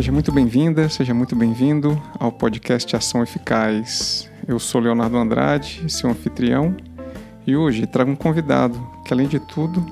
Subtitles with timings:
[0.00, 4.30] Seja muito bem-vinda, seja muito bem-vindo ao podcast Ação Eficaz.
[4.48, 6.74] Eu sou Leonardo Andrade, seu anfitrião,
[7.46, 9.84] e hoje trago um convidado que, além de tudo,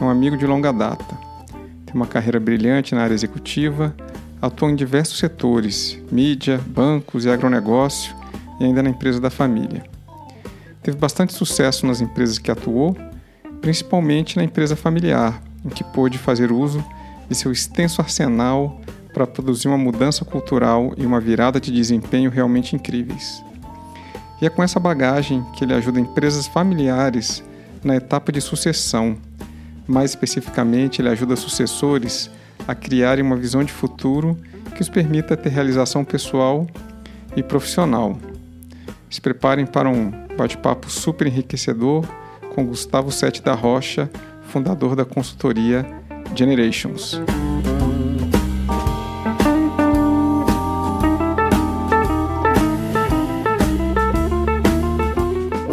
[0.00, 1.16] é um amigo de longa data.
[1.86, 3.94] Tem uma carreira brilhante na área executiva,
[4.40, 8.16] atua em diversos setores, mídia, bancos e agronegócio,
[8.58, 9.84] e ainda na empresa da família.
[10.82, 12.96] Teve bastante sucesso nas empresas que atuou,
[13.60, 16.84] principalmente na empresa familiar, em que pôde fazer uso
[17.28, 18.80] de seu extenso arsenal
[19.12, 23.42] para produzir uma mudança cultural e uma virada de desempenho realmente incríveis.
[24.40, 27.44] E é com essa bagagem que ele ajuda empresas familiares
[27.84, 29.16] na etapa de sucessão.
[29.86, 32.30] Mais especificamente, ele ajuda sucessores
[32.66, 34.36] a criarem uma visão de futuro
[34.74, 36.66] que os permita ter realização pessoal
[37.36, 38.18] e profissional.
[39.10, 42.04] Se preparem para um bate-papo super enriquecedor
[42.54, 44.10] com Gustavo Sete da Rocha,
[44.48, 45.86] fundador da consultoria
[46.34, 47.20] Generations.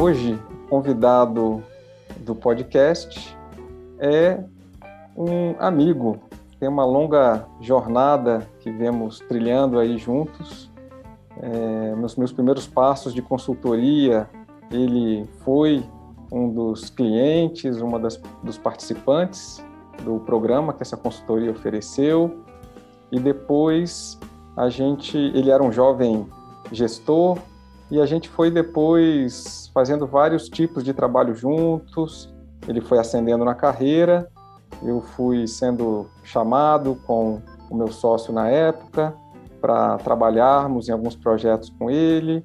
[0.09, 1.63] Hoje, convidado
[2.21, 3.37] do podcast
[3.99, 4.43] é
[5.15, 6.17] um amigo.
[6.59, 10.71] Tem uma longa jornada que vemos trilhando aí juntos.
[11.39, 14.27] É, nos meus primeiros passos de consultoria,
[14.71, 15.85] ele foi
[16.31, 19.63] um dos clientes, uma das, dos participantes
[20.03, 22.35] do programa que essa consultoria ofereceu.
[23.11, 24.19] E depois
[24.57, 26.25] a gente, ele era um jovem
[26.71, 27.37] gestor,
[27.91, 32.31] e a gente foi depois fazendo vários tipos de trabalho juntos.
[32.67, 34.29] Ele foi ascendendo na carreira,
[34.83, 39.13] eu fui sendo chamado com o meu sócio na época
[39.59, 42.43] para trabalharmos em alguns projetos com ele,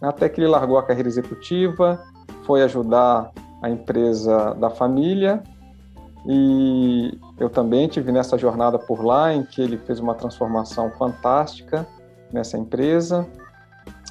[0.00, 2.00] até que ele largou a carreira executiva,
[2.44, 5.42] foi ajudar a empresa da família.
[6.26, 11.86] E eu também tive nessa jornada por lá em que ele fez uma transformação fantástica
[12.32, 13.28] nessa empresa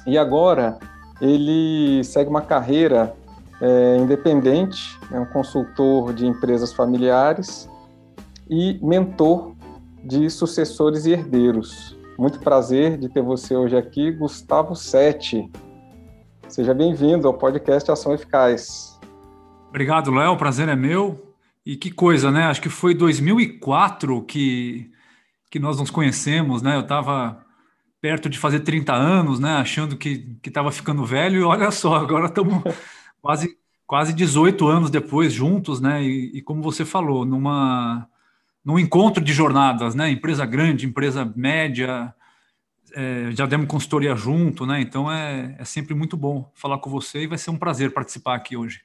[0.06, 0.78] e agora
[1.20, 3.14] ele segue uma carreira
[3.60, 7.70] é, independente, é um consultor de empresas familiares
[8.50, 9.54] e mentor
[10.02, 11.96] de sucessores e herdeiros.
[12.18, 15.48] Muito prazer de ter você hoje aqui, Gustavo Sete.
[16.48, 19.00] Seja bem-vindo ao podcast Ação Eficaz.
[19.68, 20.32] Obrigado, Léo.
[20.32, 21.34] O prazer é meu.
[21.64, 22.44] E que coisa, né?
[22.44, 24.90] Acho que foi 2004 que,
[25.50, 26.76] que nós nos conhecemos, né?
[26.76, 27.41] Eu estava
[28.02, 29.52] perto de fazer 30 anos, né?
[29.52, 32.60] Achando que estava ficando velho, e olha só, agora estamos
[33.22, 36.02] quase, quase 18 anos depois juntos, né?
[36.02, 38.08] E, e, como você falou, numa,
[38.64, 40.10] num encontro de jornadas, né?
[40.10, 42.12] Empresa grande, empresa média,
[42.92, 44.80] é, já demos consultoria junto, né?
[44.80, 48.34] Então é, é sempre muito bom falar com você e vai ser um prazer participar
[48.34, 48.82] aqui hoje.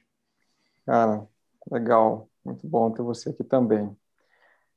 [0.86, 1.26] Cara,
[1.68, 3.90] legal, muito bom ter você aqui também.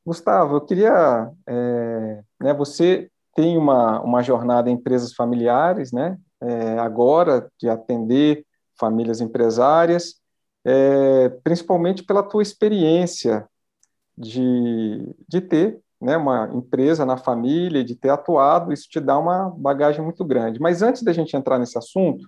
[0.04, 6.18] Gustavo, eu queria, é, né, você tem uma, uma jornada em empresas familiares, né?
[6.42, 8.46] É, agora de atender
[8.80, 10.16] famílias empresárias,
[10.66, 13.48] é, principalmente pela tua experiência
[14.18, 19.50] de, de ter né, uma empresa na família, de ter atuado, isso te dá uma
[19.56, 20.60] bagagem muito grande.
[20.60, 22.26] Mas antes da gente entrar nesse assunto,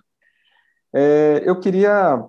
[0.92, 2.24] é, eu queria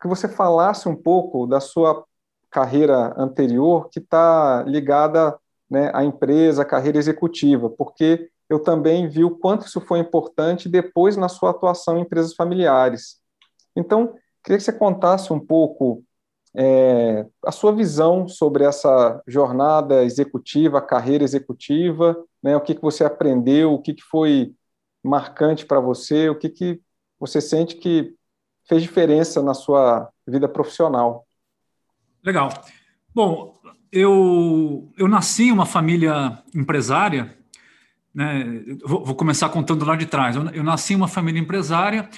[0.00, 2.04] que você falasse um pouco da sua
[2.50, 5.38] carreira anterior, que está ligada
[5.72, 10.68] né, a empresa, a carreira executiva, porque eu também vi o quanto isso foi importante
[10.68, 13.16] depois na sua atuação em empresas familiares.
[13.74, 16.04] Então, queria que você contasse um pouco
[16.54, 23.02] é, a sua visão sobre essa jornada executiva, carreira executiva, né, o que, que você
[23.02, 24.54] aprendeu, o que, que foi
[25.02, 26.82] marcante para você, o que, que
[27.18, 28.14] você sente que
[28.68, 31.26] fez diferença na sua vida profissional.
[32.22, 32.50] Legal.
[33.14, 33.54] Bom,
[33.92, 37.36] eu, eu nasci em uma família empresária,
[38.14, 38.64] né?
[38.84, 40.34] Vou, vou, começar contando lá de trás.
[40.34, 42.08] Eu, eu, nasci em uma família empresária.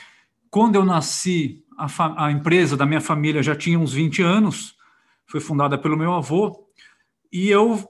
[0.51, 4.77] Quando eu nasci, a, a, empresa da minha família já tinha uns 20 anos,
[5.27, 6.69] foi fundada pelo meu avô,
[7.33, 7.89] e eu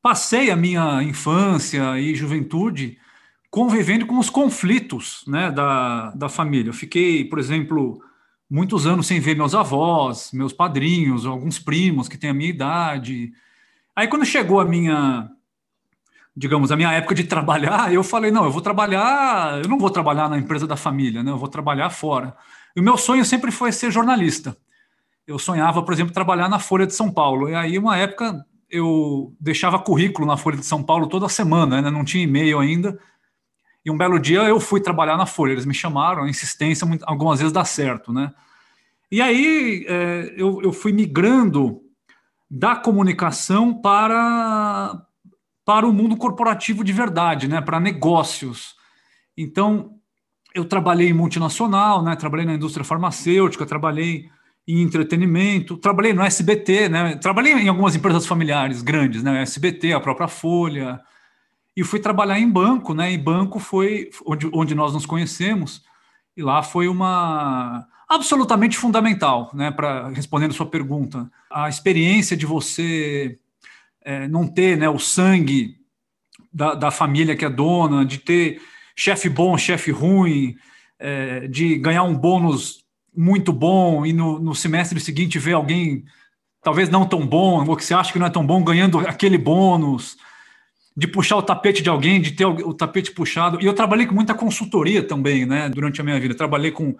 [0.00, 2.98] passei a minha infância e juventude
[3.50, 6.70] convivendo com os conflitos né, da, da família.
[6.70, 8.00] Eu fiquei, por exemplo,
[8.50, 13.32] muitos anos sem ver meus avós, meus padrinhos, alguns primos que têm a minha idade.
[13.94, 15.28] Aí quando chegou a minha,
[16.36, 19.90] digamos, a minha época de trabalhar, eu falei, não, eu vou trabalhar, eu não vou
[19.90, 21.30] trabalhar na empresa da família, né?
[21.30, 22.36] Eu vou trabalhar fora.
[22.74, 24.56] E o meu sonho sempre foi ser jornalista.
[25.26, 27.48] Eu sonhava, por exemplo, trabalhar na Folha de São Paulo.
[27.48, 31.90] E aí, uma época, eu deixava currículo na Folha de São Paulo toda semana, né?
[31.90, 32.96] não tinha e-mail ainda.
[33.86, 37.38] E um belo dia eu fui trabalhar na Folha, eles me chamaram, a insistência algumas
[37.38, 38.34] vezes dá certo, né?
[39.12, 41.80] E aí é, eu, eu fui migrando
[42.50, 45.00] da comunicação para
[45.64, 48.76] para o mundo corporativo de verdade, né, para negócios.
[49.36, 49.96] Então,
[50.54, 54.30] eu trabalhei em multinacional, né, trabalhei na indústria farmacêutica, trabalhei
[54.66, 59.98] em entretenimento, trabalhei no SBT, né, trabalhei em algumas empresas familiares grandes, né, SBT, a
[59.98, 61.00] própria Folha,
[61.76, 65.82] e fui trabalhar em banco, né, e banco foi onde, onde nós nos conhecemos,
[66.36, 73.38] e lá foi uma absolutamente fundamental, né, para respondendo sua pergunta, a experiência de você
[74.02, 75.76] é, não ter, né, o sangue
[76.52, 78.62] da, da família que é dona, de ter
[78.96, 80.56] chefe bom, chefe ruim,
[80.98, 82.84] é, de ganhar um bônus
[83.14, 86.04] muito bom e no, no, semestre seguinte ver alguém
[86.62, 89.38] talvez não tão bom, ou que você acha que não é tão bom, ganhando aquele
[89.38, 90.16] bônus,
[90.96, 93.60] de puxar o tapete de alguém, de ter o, tapete puxado.
[93.60, 96.34] E eu trabalhei com muita consultoria também, né, durante a minha vida.
[96.34, 96.96] Trabalhei com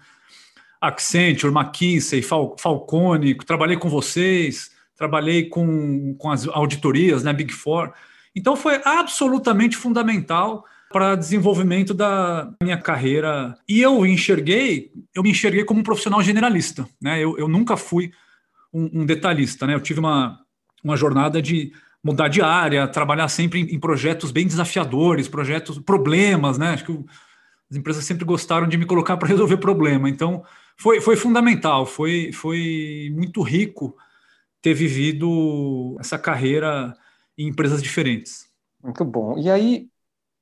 [0.81, 7.93] Accenture, McKinsey, Fal, Falcone, trabalhei com vocês, trabalhei com, com as auditorias, né, Big Four.
[8.35, 13.57] Então foi absolutamente fundamental para desenvolvimento da minha carreira.
[13.69, 17.19] E eu enxerguei, eu me enxerguei como um profissional generalista, né?
[17.19, 18.13] Eu, eu nunca fui
[18.73, 19.75] um, um, detalhista, né?
[19.75, 20.39] Eu tive uma,
[20.85, 21.73] uma jornada de
[22.07, 26.69] mudar de área, trabalhar sempre em, projetos bem desafiadores, projetos, problemas, né?
[26.69, 27.05] Acho que
[27.69, 30.09] as empresas sempre gostaram de me colocar para resolver problema.
[30.09, 30.45] Então,
[30.79, 33.97] foi, foi fundamental, foi, foi muito rico
[34.63, 36.97] ter vivido essa carreira
[37.37, 38.47] em empresas diferentes.
[38.81, 39.37] Muito bom.
[39.37, 39.89] E aí,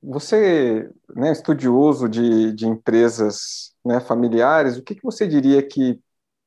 [0.03, 5.99] você, né, estudioso de, de empresas né, familiares, o que, que você diria que,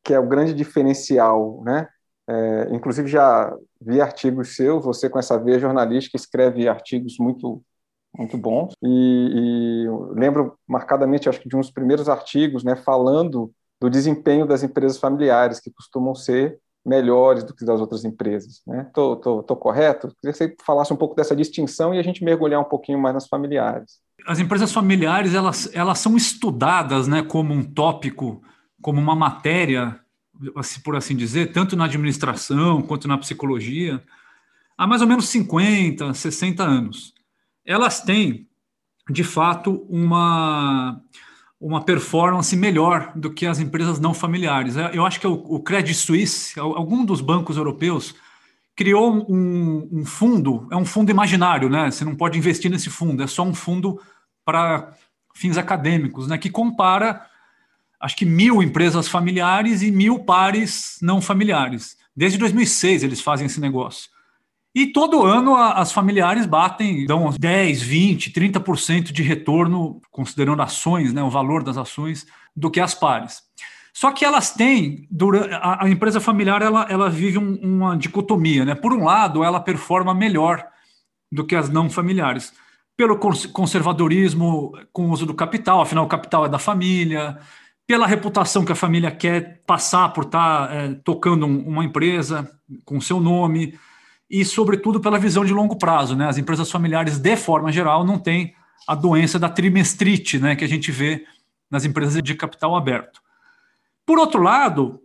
[0.05, 1.61] que é o grande diferencial?
[1.64, 1.88] Né?
[2.29, 7.63] É, inclusive, já vi artigos seus, você com essa veia jornalística escreve artigos muito
[8.17, 9.87] muito bons e, e
[10.19, 15.61] lembro marcadamente acho que de uns primeiros artigos né falando do desempenho das empresas familiares
[15.61, 18.63] que costumam ser melhores do que das outras empresas.
[18.67, 18.89] Né?
[18.95, 20.09] tô, tô, tô, correto?
[20.21, 23.15] Queria que você falasse um pouco dessa distinção e a gente mergulhar um pouquinho mais
[23.15, 23.99] nas familiares.
[24.27, 28.43] As empresas familiares elas, elas são estudadas né, como um tópico,
[28.81, 30.01] como uma matéria,
[30.82, 34.02] por assim dizer, tanto na administração quanto na psicologia,
[34.76, 37.14] há mais ou menos 50, 60 anos.
[37.64, 38.49] Elas têm,
[39.11, 41.00] de fato, uma
[41.61, 44.76] uma performance melhor do que as empresas não familiares.
[44.76, 48.14] É, eu acho que o, o Credit Suisse, algum dos bancos europeus,
[48.76, 51.90] criou um, um, fundo, é um fundo imaginário, né?
[51.90, 54.00] Você não pode investir nesse fundo, é só um fundo
[54.44, 54.94] para
[55.35, 56.38] fins acadêmicos, né?
[56.38, 57.26] Que compara,
[58.00, 61.97] acho que mil empresas familiares e mil pares não familiares.
[62.15, 64.11] Desde 2006 eles fazem esse negócio.
[64.75, 71.23] E todo ano as familiares batem, dão 10, 20, 30% de retorno, considerando ações, né,
[71.23, 73.43] o valor das ações, do que as pares.
[73.93, 75.09] Só que elas têm,
[75.61, 78.65] a, empresa familiar ela, ela vive um, uma dicotomia.
[78.65, 78.75] Né?
[78.77, 80.65] Por um lado, ela performa melhor
[81.33, 82.53] do que as não familiares,
[82.97, 87.39] pelo conservadorismo com o uso do capital, afinal, o capital é da família,
[87.88, 92.46] pela reputação que a família quer passar por estar é, tocando uma empresa
[92.85, 93.79] com seu nome
[94.29, 96.14] e, sobretudo, pela visão de longo prazo.
[96.14, 96.29] Né?
[96.29, 98.55] As empresas familiares, de forma geral, não têm
[98.87, 101.25] a doença da trimestrite, né, que a gente vê
[101.70, 103.23] nas empresas de capital aberto.
[104.05, 105.00] Por outro lado,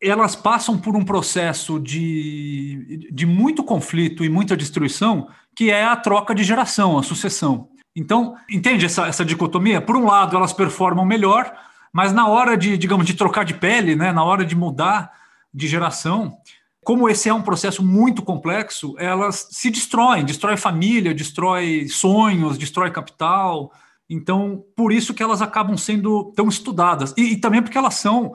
[0.00, 5.94] elas passam por um processo de, de muito conflito e muita destruição, que é a
[5.94, 7.68] troca de geração, a sucessão.
[7.94, 9.80] Então, entende essa, essa dicotomia?
[9.80, 11.52] Por um lado, elas performam melhor,
[11.92, 15.12] mas na hora de, digamos, de trocar de pele, né, na hora de mudar
[15.52, 16.38] de geração,
[16.84, 22.90] como esse é um processo muito complexo, elas se destroem, destrói família, destrói sonhos, destrói
[22.90, 23.70] capital.
[24.10, 27.14] Então, por isso que elas acabam sendo tão estudadas.
[27.16, 28.34] E, e também porque elas são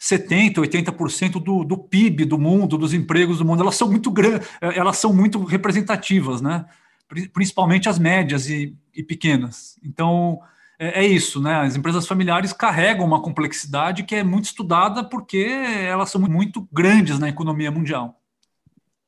[0.00, 3.62] 70%, 80% do, do PIB do mundo, dos empregos do mundo.
[3.62, 6.64] Elas são muito grandes, elas são muito representativas, né?
[7.32, 9.78] principalmente as médias e, e pequenas.
[9.84, 10.40] Então,
[10.78, 11.54] é, é, isso, né?
[11.60, 15.46] As empresas familiares carregam uma complexidade que é muito estudada porque
[15.88, 18.18] elas são muito grandes na economia mundial.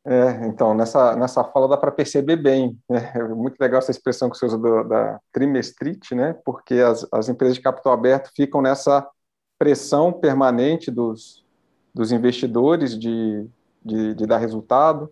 [0.09, 2.79] É, então, nessa, nessa fala dá para perceber bem.
[2.89, 3.11] Né?
[3.17, 6.33] É muito legal essa expressão que você usa do, da trimestrite, né?
[6.45, 9.07] porque as, as empresas de capital aberto ficam nessa
[9.59, 11.45] pressão permanente dos,
[11.93, 13.49] dos investidores de,
[13.85, 15.11] de, de dar resultado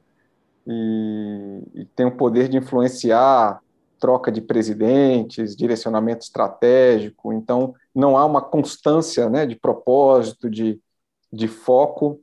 [0.65, 3.61] e, e tem o poder de influenciar
[4.05, 10.79] troca de presidentes, direcionamento estratégico, então não há uma constância né, de propósito, de,
[11.33, 12.21] de foco,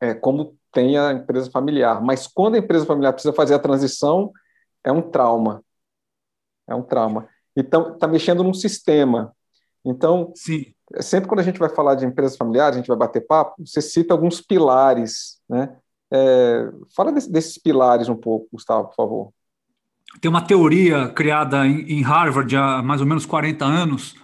[0.00, 2.00] é, como tem a empresa familiar.
[2.02, 4.32] Mas quando a empresa familiar precisa fazer a transição,
[4.82, 5.62] é um trauma.
[6.66, 7.28] É um trauma.
[7.54, 9.36] Então, está mexendo num sistema.
[9.84, 10.64] Então, Sim.
[11.00, 13.82] sempre quando a gente vai falar de empresas familiares, a gente vai bater papo, você
[13.82, 15.42] cita alguns pilares.
[15.46, 15.76] Né?
[16.10, 19.36] É, fala desse, desses pilares um pouco, Gustavo, por favor.
[20.20, 24.14] Tem uma teoria criada em, Harvard há mais ou menos 40 anos,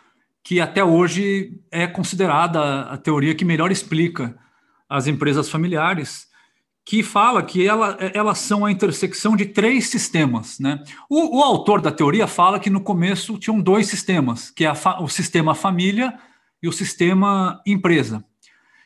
[0.42, 4.36] que até hoje é considerada a teoria que melhor explica
[4.88, 6.26] as empresas familiares,
[6.84, 10.58] que fala que ela, elas são a intersecção de três sistemas.
[10.58, 10.82] Né?
[11.08, 15.08] O, o autor da teoria fala que no começo tinham dois sistemas, que é o
[15.08, 16.18] sistema família
[16.62, 18.24] e o sistema empresa.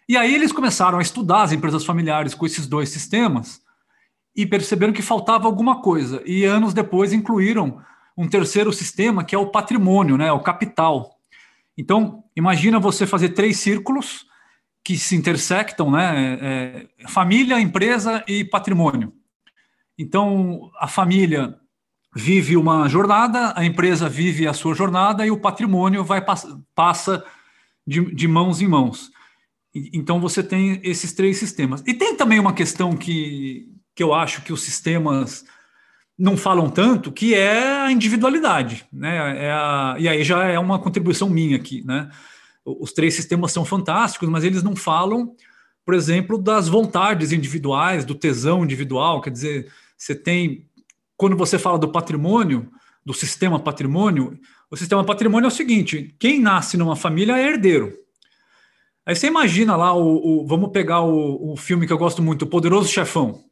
[0.09, 3.61] E aí eles começaram a estudar as empresas familiares com esses dois sistemas
[4.37, 6.23] e perceberam que faltava alguma coisa.
[6.27, 7.81] E anos depois incluíram
[8.17, 11.17] um terceiro sistema, que é o patrimônio, né, o capital.
[11.77, 14.27] Então, imagina você fazer três círculos
[14.85, 19.13] que se intersectam, né, é, é família, empresa e patrimônio.
[19.99, 21.59] Então, a família
[22.15, 26.25] vive uma jornada, a empresa vive a sua jornada e o patrimônio vai
[26.75, 27.25] passa
[27.87, 29.11] de, de mãos em mãos.
[29.93, 31.83] Então, você tem esses três sistemas.
[31.87, 35.47] E tem também uma questão que, que eu acho que os sistemas
[36.19, 39.47] não falam tanto, que é a individualidade, né?
[39.47, 42.11] É a, e aí já é uma contribuição minha aqui, né?
[42.63, 45.35] Os três sistemas são fantásticos, mas eles não falam,
[45.85, 49.23] por exemplo, das vontades individuais, do tesão individual.
[49.23, 50.69] Quer dizer, você tem
[51.17, 52.71] quando você fala do patrimônio,
[53.05, 54.39] do sistema patrimônio,
[54.71, 57.95] o sistema patrimônio é o seguinte: quem nasce numa família é herdeiro.
[59.07, 62.43] Aí você imagina lá o, o vamos pegar o, o filme que eu gosto muito,
[62.43, 63.46] o Poderoso Chefão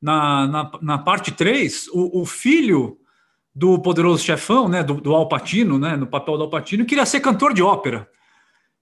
[0.00, 2.98] na, na, na parte 3, o, o, filho
[3.54, 7.52] do poderoso chefão, né, do, do Alpatino, né, no papel do Alpatino, queria ser cantor
[7.52, 8.08] de ópera.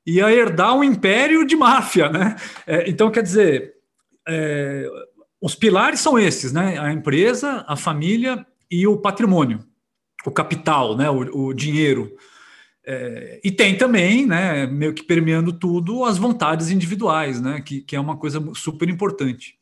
[0.06, 2.36] Ia herdar um império de máfia, né?
[2.66, 3.74] É, então, quer dizer,
[4.26, 4.88] é,
[5.40, 6.78] os pilares são esses, né?
[6.78, 9.60] A empresa, a família e o patrimônio,
[10.24, 11.10] o capital, né?
[11.10, 12.10] o, o dinheiro.
[12.86, 17.94] É, e tem também, né, meio que permeando tudo, as vontades individuais, né, que, que
[17.94, 19.57] é uma coisa super importante.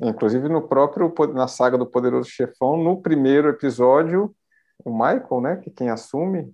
[0.00, 4.34] Inclusive no próprio na saga do Poderoso Chefão, no primeiro episódio,
[4.84, 6.52] o Michael, né, que quem assume,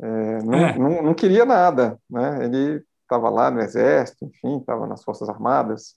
[0.00, 0.78] é, não, é.
[0.78, 2.44] Não, não, queria nada, né?
[2.44, 5.96] Ele estava lá no exército, enfim, estava nas forças armadas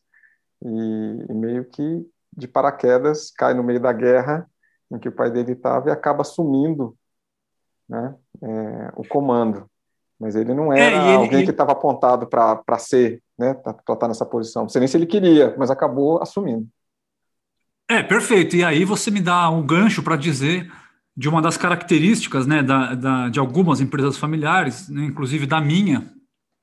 [0.63, 4.49] e, e, meio que de paraquedas cai no meio da guerra
[4.91, 6.97] em que o pai dele estava e acaba assumindo,
[7.87, 9.69] né, é, o comando.
[10.21, 11.45] Mas ele não é, era é, ele, alguém ele...
[11.45, 14.61] que estava apontado para ser né, para estar tá nessa posição.
[14.61, 16.67] Não sei nem se ele queria, mas acabou assumindo.
[17.89, 18.55] É, perfeito.
[18.55, 20.71] E aí você me dá um gancho para dizer
[21.17, 26.13] de uma das características né, da, da, de algumas empresas familiares, né, inclusive da minha,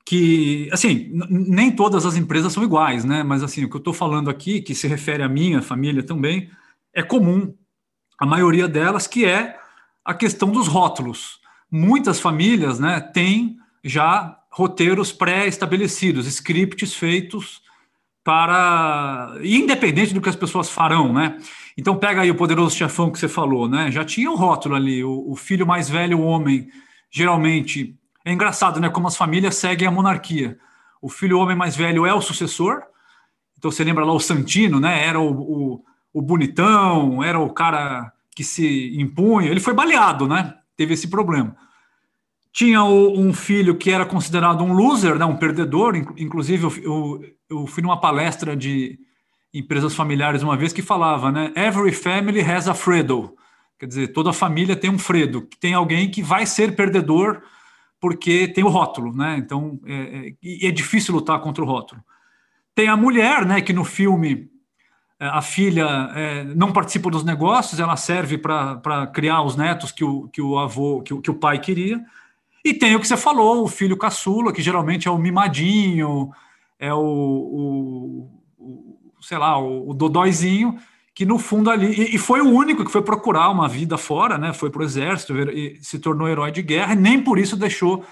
[0.06, 3.22] que, assim, nem todas as empresas são iguais, né?
[3.22, 6.48] Mas, assim, o que eu estou falando aqui, que se refere à minha família também,
[6.94, 7.52] é comum,
[8.18, 9.58] a maioria delas, que é
[10.02, 11.40] a questão dos rótulos.
[11.70, 17.62] Muitas famílias, né, têm já roteiros pré-estabelecidos, scripts feitos
[18.24, 21.38] para independente do que as pessoas farão, né?
[21.76, 23.90] Então pega aí o poderoso chefão que você falou, né?
[23.90, 26.68] Já tinha um rótulo ali, o, o filho mais velho, o homem,
[27.10, 28.90] geralmente é engraçado, né?
[28.90, 30.58] Como as famílias seguem a monarquia.
[31.00, 32.82] O filho homem mais velho é o sucessor.
[33.56, 35.06] Então você lembra lá o Santino, né?
[35.06, 39.50] Era o, o, o bonitão, era o cara que se impunha.
[39.50, 40.54] Ele foi baleado, né?
[40.78, 41.56] Teve esse problema.
[42.52, 45.96] Tinha um filho que era considerado um loser, né, um perdedor.
[46.16, 48.96] Inclusive, eu, eu, eu fui numa palestra de
[49.52, 51.52] empresas familiares uma vez que falava, né?
[51.56, 53.34] Every family has a Fredo.
[53.76, 57.42] Quer dizer, toda família tem um Fredo, que tem alguém que vai ser perdedor
[58.00, 59.36] porque tem o rótulo, né?
[59.36, 62.00] Então, é, é, é difícil lutar contra o rótulo.
[62.72, 63.60] Tem a mulher, né?
[63.60, 64.48] Que no filme
[65.20, 70.28] a filha é, não participa dos negócios, ela serve para criar os netos que o,
[70.28, 72.00] que o avô, que o, que o pai queria.
[72.64, 76.30] E tem o que você falou, o filho caçula, que geralmente é o mimadinho,
[76.78, 80.78] é o, o, o sei lá, o, o dodóizinho,
[81.14, 81.86] que no fundo ali.
[81.86, 84.52] E, e, foi o único que foi procurar uma vida fora, né?
[84.52, 88.04] Foi para o exército e se tornou herói de guerra, e nem por isso deixou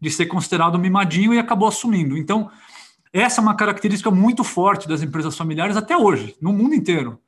[0.00, 2.16] de ser considerado mimadinho e acabou assumindo.
[2.16, 2.50] Então,
[3.12, 7.18] essa é uma característica muito forte das empresas familiares até hoje, no mundo inteiro.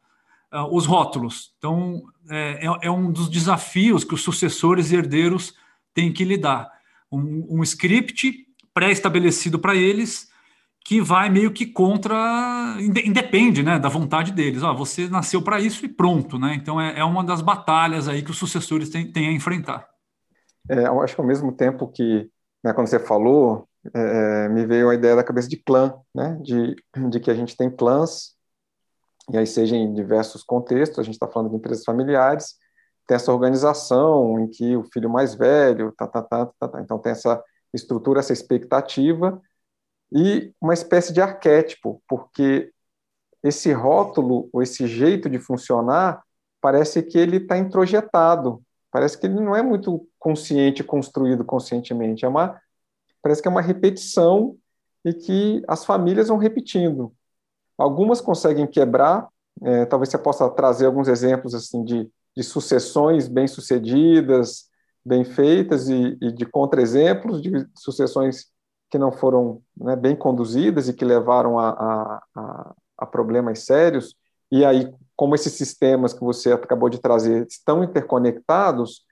[0.53, 1.55] Uh, os rótulos.
[1.57, 5.55] Então, é, é, é um dos desafios que os sucessores e herdeiros
[5.95, 6.71] tem que lidar.
[7.11, 10.31] Um, um script pré-estabelecido para eles
[10.85, 14.63] que vai meio que contra, independe né, da vontade deles.
[14.63, 16.39] Ó, você nasceu para isso e pronto.
[16.39, 16.55] Né?
[16.55, 19.89] Então é, é, uma das batalhas aí que os sucessores têm, têm a enfrentar.
[20.69, 22.29] É, eu acho que ao mesmo tempo que,
[22.65, 26.77] né, quando você falou, é, me veio a ideia da cabeça de clã, né, de,
[27.11, 28.37] de que a gente tem clãs,
[29.31, 32.57] e aí seja em diversos contextos, a gente está falando de empresas familiares,
[33.07, 36.99] tem essa organização em que o filho mais velho, tá, tá, tá, tá, tá, então
[36.99, 39.41] tem essa estrutura, essa expectativa
[40.13, 42.71] e uma espécie de arquétipo, porque
[43.43, 46.23] esse rótulo ou esse jeito de funcionar
[46.61, 52.29] parece que ele está introjetado, parece que ele não é muito consciente, construído conscientemente, é
[52.29, 52.61] uma,
[53.23, 54.57] parece que é uma repetição
[55.05, 57.13] e que as famílias vão repetindo.
[57.79, 59.29] Algumas conseguem quebrar,
[59.63, 64.67] é, talvez você possa trazer alguns exemplos assim de, de sucessões bem-sucedidas,
[65.05, 68.47] bem feitas e, e de contra-exemplos de sucessões
[68.91, 74.15] que não foram né, bem conduzidas e que levaram a, a, a, a problemas sérios.
[74.51, 79.05] E aí, como esses sistemas que você acabou de trazer estão interconectados,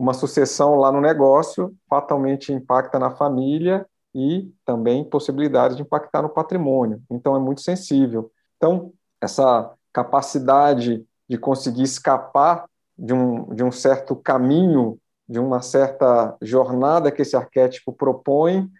[0.00, 6.30] uma sucessão lá no negócio fatalmente impacta na família e também possibilidades de impactar no
[6.30, 7.02] patrimônio.
[7.10, 8.32] Então, é muito sensível.
[8.56, 12.64] Então, essa capacidade de conseguir escapar
[12.96, 18.70] de um, de um certo caminho, de uma certa jornada que esse arquétipo propõe,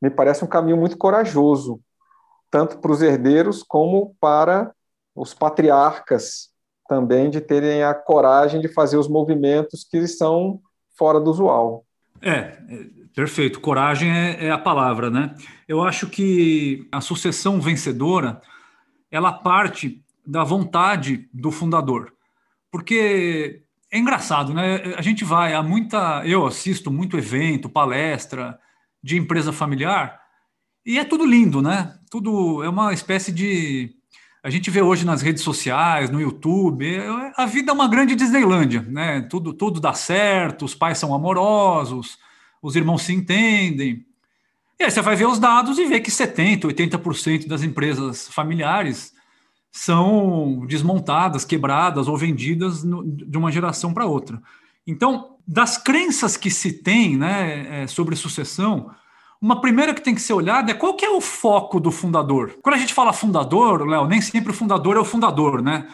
[0.00, 1.78] me parece um caminho muito corajoso,
[2.50, 4.74] tanto para os herdeiros como para
[5.14, 6.53] os patriarcas
[6.88, 10.60] também, de terem a coragem de fazer os movimentos que são
[10.96, 11.84] fora do usual.
[12.20, 12.56] É,
[13.14, 13.60] perfeito.
[13.60, 15.34] Coragem é, é a palavra, né?
[15.68, 18.40] Eu acho que a sucessão vencedora
[19.10, 22.12] ela parte da vontade do fundador,
[22.70, 23.62] porque
[23.92, 24.94] é engraçado, né?
[24.96, 28.58] A gente vai a muita, eu assisto muito evento, palestra
[29.02, 30.20] de empresa familiar
[30.84, 31.94] e é tudo lindo, né?
[32.10, 33.94] Tudo é uma espécie de
[34.44, 36.86] a gente vê hoje nas redes sociais, no YouTube,
[37.34, 39.22] a vida é uma grande Disneylândia, né?
[39.22, 42.18] Tudo, tudo dá certo, os pais são amorosos,
[42.60, 44.04] os irmãos se entendem.
[44.78, 49.14] E aí você vai ver os dados e vê que 70%, 80% das empresas familiares
[49.72, 54.42] são desmontadas, quebradas ou vendidas no, de uma geração para outra.
[54.86, 58.90] Então, das crenças que se tem né, é, sobre sucessão,
[59.44, 62.54] uma primeira que tem que ser olhada é qual que é o foco do fundador.
[62.62, 65.86] Quando a gente fala fundador, Léo, nem sempre o fundador é o fundador, né?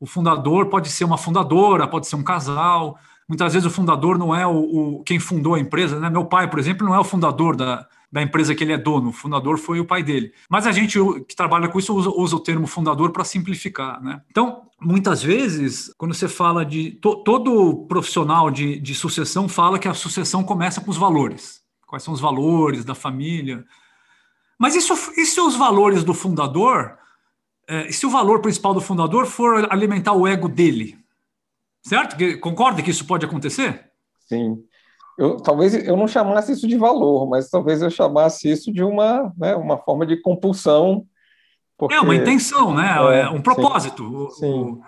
[0.00, 2.98] O fundador pode ser uma fundadora, pode ser um casal.
[3.28, 6.08] Muitas vezes o fundador não é o, o quem fundou a empresa, né?
[6.08, 9.10] Meu pai, por exemplo, não é o fundador da, da empresa que ele é dono.
[9.10, 10.32] O fundador foi o pai dele.
[10.48, 14.22] Mas a gente que trabalha com isso usa, usa o termo fundador para simplificar, né?
[14.30, 19.88] Então, muitas vezes, quando você fala de to, todo profissional de, de sucessão fala que
[19.88, 21.63] a sucessão começa com os valores
[21.94, 23.64] quais são os valores da família.
[24.58, 26.98] Mas isso, e se os valores do fundador,
[27.68, 30.98] é, se o valor principal do fundador for alimentar o ego dele?
[31.82, 32.16] Certo?
[32.40, 33.90] Concorda que isso pode acontecer?
[34.26, 34.56] Sim.
[35.16, 39.32] Eu, talvez eu não chamasse isso de valor, mas talvez eu chamasse isso de uma,
[39.38, 41.06] né, uma forma de compulsão.
[41.78, 42.96] Porque, é uma intenção, né?
[43.12, 44.30] É, é um propósito.
[44.32, 44.80] Sim,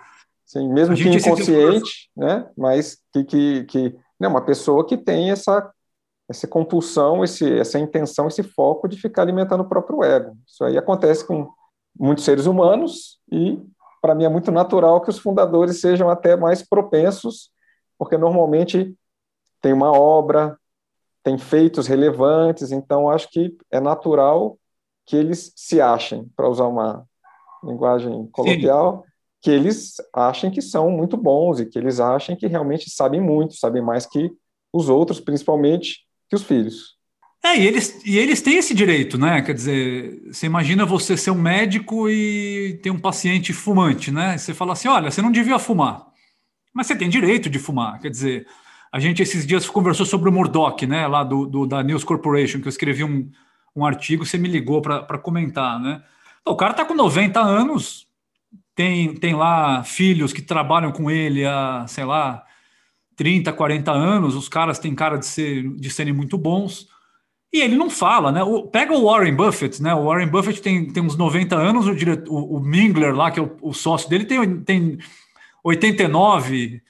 [0.45, 0.73] sim, sim.
[0.73, 2.49] mesmo que inconsciente, né?
[2.57, 5.71] mas que, que, que né, uma pessoa que tem essa
[6.29, 10.37] essa compulsão, esse, essa intenção, esse foco de ficar alimentando o próprio ego.
[10.45, 11.49] Isso aí acontece com
[11.97, 13.61] muitos seres humanos e,
[14.01, 17.49] para mim, é muito natural que os fundadores sejam até mais propensos,
[17.97, 18.95] porque normalmente
[19.61, 20.57] tem uma obra,
[21.23, 24.57] tem feitos relevantes, então acho que é natural
[25.05, 27.05] que eles se achem, para usar uma
[27.63, 29.11] linguagem coloquial, Sim.
[29.41, 33.55] que eles achem que são muito bons e que eles achem que realmente sabem muito,
[33.55, 34.29] sabem mais que
[34.71, 36.97] os outros, principalmente que os filhos.
[37.43, 39.41] É, e eles, e eles têm esse direito, né?
[39.41, 44.37] Quer dizer, você imagina você ser um médico e ter um paciente fumante, né?
[44.37, 46.07] Você fala assim: olha, você não devia fumar,
[46.73, 47.99] mas você tem direito de fumar.
[47.99, 48.47] Quer dizer,
[48.91, 51.07] a gente esses dias conversou sobre o Murdoch, né?
[51.07, 53.29] Lá do, do da News Corporation, que eu escrevi um,
[53.75, 56.03] um artigo, você me ligou para comentar, né?
[56.41, 58.07] Então, o cara está com 90 anos,
[58.73, 62.43] tem, tem lá filhos que trabalham com ele há, sei lá,
[63.17, 66.87] 30, 40 anos, os caras têm cara de, ser, de serem muito bons.
[67.51, 68.43] E ele não fala, né?
[68.43, 69.93] O, pega o Warren Buffett, né?
[69.93, 71.91] O Warren Buffett tem, tem uns 90 anos, o,
[72.31, 74.99] o, o Mingler lá, que é o, o, sócio dele, tem, tem
[75.63, 76.81] 89.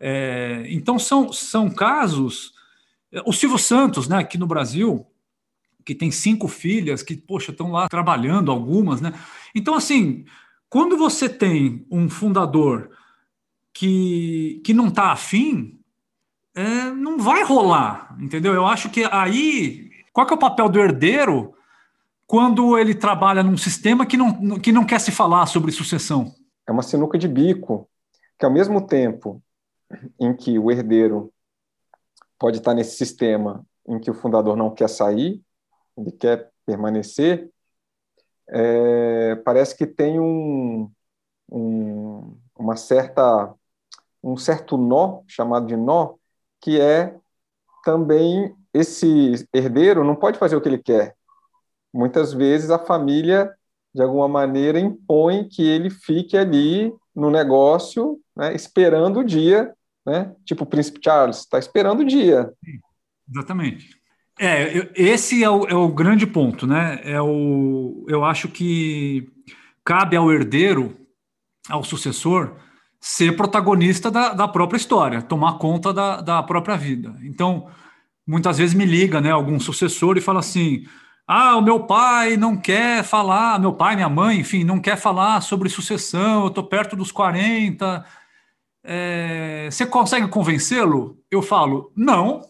[0.00, 2.54] É, então são, são casos.
[3.26, 5.06] O Silvio Santos, né, aqui no Brasil,
[5.84, 9.12] que tem cinco filhas, que, poxa, estão lá trabalhando algumas, né?
[9.54, 10.24] Então, assim,
[10.70, 12.90] quando você tem um fundador
[13.74, 15.80] que, que não está afim,
[16.54, 18.54] é, não vai rolar, entendeu?
[18.54, 21.52] Eu acho que aí, qual que é o papel do herdeiro
[22.26, 26.32] quando ele trabalha num sistema que não, que não quer se falar sobre sucessão?
[26.66, 27.88] É uma sinuca de bico,
[28.38, 29.42] que ao mesmo tempo
[30.18, 31.32] em que o herdeiro
[32.38, 35.42] pode estar nesse sistema em que o fundador não quer sair,
[35.96, 37.50] ele quer permanecer,
[38.48, 40.90] é, parece que tem um,
[41.50, 43.54] um, uma certa
[44.24, 46.14] um certo nó, chamado de nó,
[46.60, 47.14] que é
[47.84, 51.14] também esse herdeiro não pode fazer o que ele quer.
[51.92, 53.52] Muitas vezes a família,
[53.94, 59.72] de alguma maneira, impõe que ele fique ali no negócio, né, esperando o dia,
[60.04, 60.34] né?
[60.44, 62.52] Tipo o Príncipe Charles, está esperando o dia.
[63.30, 63.96] Exatamente.
[64.38, 67.00] É, esse é o, é o, grande ponto, né?
[67.04, 69.30] É o, eu acho que
[69.84, 70.96] cabe ao herdeiro,
[71.68, 72.56] ao sucessor,
[73.06, 77.14] ser protagonista da, da própria história, tomar conta da, da própria vida.
[77.22, 77.68] Então,
[78.26, 80.86] muitas vezes me liga, né, algum sucessor e fala assim:
[81.26, 85.42] ah, o meu pai não quer falar, meu pai, minha mãe, enfim, não quer falar
[85.42, 88.02] sobre sucessão, eu estou perto dos 40.
[88.82, 91.18] É, você consegue convencê-lo?
[91.30, 92.40] Eu falo, não,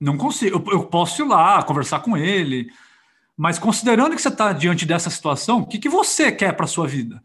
[0.00, 0.56] não consigo.
[0.56, 2.70] Eu, eu, posso ir lá, conversar com ele,
[3.36, 6.88] mas considerando que você está diante dessa situação, o que, que você quer para sua
[6.88, 7.22] vida?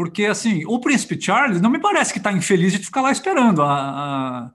[0.00, 3.60] Porque, assim, o príncipe Charles não me parece que está infeliz de ficar lá esperando
[3.60, 4.50] a, a,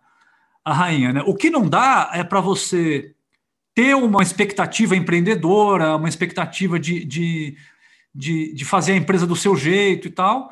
[0.66, 1.24] a rainha, né?
[1.24, 3.14] O que não dá é para você
[3.76, 7.56] ter uma expectativa empreendedora, uma expectativa de, de,
[8.12, 10.52] de, de, fazer a empresa do seu jeito e tal,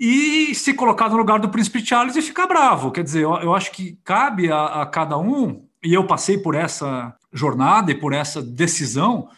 [0.00, 2.90] e se colocar no lugar do príncipe Charles e ficar bravo.
[2.90, 6.56] Quer dizer, eu, eu acho que cabe a, a cada um e eu passei por
[6.56, 9.28] essa jornada e por essa decisão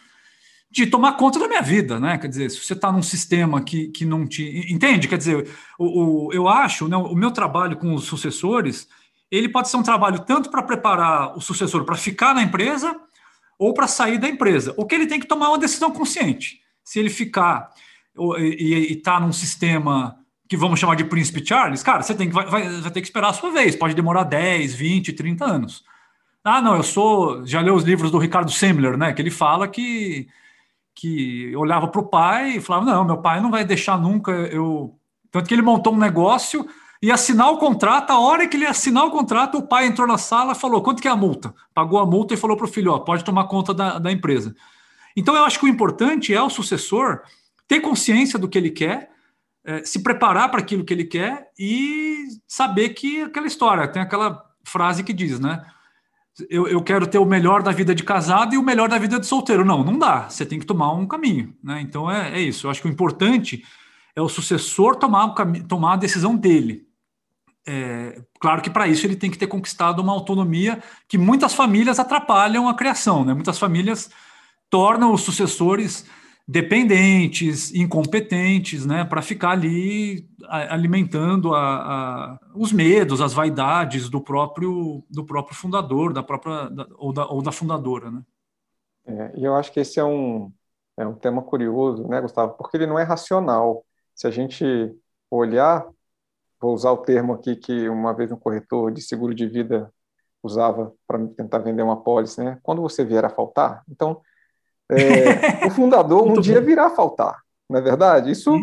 [0.75, 2.17] de tomar conta da minha vida, né?
[2.17, 4.65] Quer dizer, se você está num sistema que, que não te.
[4.69, 5.07] Entende?
[5.07, 8.85] Quer dizer, o, o eu acho, né, o meu trabalho com os sucessores,
[9.31, 12.93] ele pode ser um trabalho tanto para preparar o sucessor para ficar na empresa
[13.57, 14.73] ou para sair da empresa.
[14.75, 16.59] O que ele tem que tomar é uma decisão consciente.
[16.83, 17.69] Se ele ficar
[18.37, 20.17] e está num sistema
[20.49, 23.07] que vamos chamar de príncipe Charles, cara, você tem que, vai, vai, vai ter que
[23.07, 23.77] esperar a sua vez.
[23.77, 25.85] Pode demorar 10, 20, 30 anos.
[26.43, 27.47] Ah, não, eu sou.
[27.47, 29.13] Já leu os livros do Ricardo Semler, né?
[29.13, 30.27] Que ele fala que,
[30.95, 34.97] que olhava para o pai e falava: não, meu pai não vai deixar nunca eu.
[35.29, 36.65] Tanto que ele montou um negócio
[37.01, 38.11] e assinar o contrato.
[38.11, 41.01] A hora que ele assinar o contrato, o pai entrou na sala e falou: quanto
[41.01, 41.53] que é a multa?
[41.73, 44.55] Pagou a multa e falou para o filho: ó, pode tomar conta da, da empresa.
[45.17, 47.21] Então, eu acho que o importante é o sucessor
[47.67, 49.09] ter consciência do que ele quer,
[49.63, 54.43] é, se preparar para aquilo que ele quer e saber que aquela história tem aquela
[54.63, 55.65] frase que diz, né?
[56.49, 59.19] Eu, eu quero ter o melhor da vida de casado e o melhor da vida
[59.19, 59.63] de solteiro.
[59.63, 60.29] Não, não dá.
[60.29, 61.55] Você tem que tomar um caminho.
[61.63, 61.81] Né?
[61.81, 62.67] Então é, é isso.
[62.67, 63.63] Eu acho que o importante
[64.15, 65.33] é o sucessor tomar,
[65.67, 66.85] tomar a decisão dele.
[67.67, 71.99] É, claro que para isso ele tem que ter conquistado uma autonomia que muitas famílias
[71.99, 73.23] atrapalham a criação.
[73.25, 73.33] Né?
[73.33, 74.09] Muitas famílias
[74.69, 76.05] tornam os sucessores
[76.47, 85.03] dependentes, incompetentes, né, para ficar ali alimentando a, a, os medos, as vaidades do próprio
[85.09, 88.21] do próprio fundador, da própria da, ou, da, ou da fundadora, né?
[89.07, 90.51] É, e eu acho que esse é um
[90.97, 92.53] é um tema curioso, né, Gustavo?
[92.57, 93.83] Porque ele não é racional.
[94.13, 94.63] Se a gente
[95.29, 95.85] olhar,
[96.61, 99.91] vou usar o termo aqui que uma vez um corretor de seguro de vida
[100.41, 102.59] usava para tentar vender uma pólice, né?
[102.63, 104.21] Quando você vier a faltar, então
[104.91, 108.31] é, o fundador um dia virá a faltar, não é verdade?
[108.31, 108.55] Isso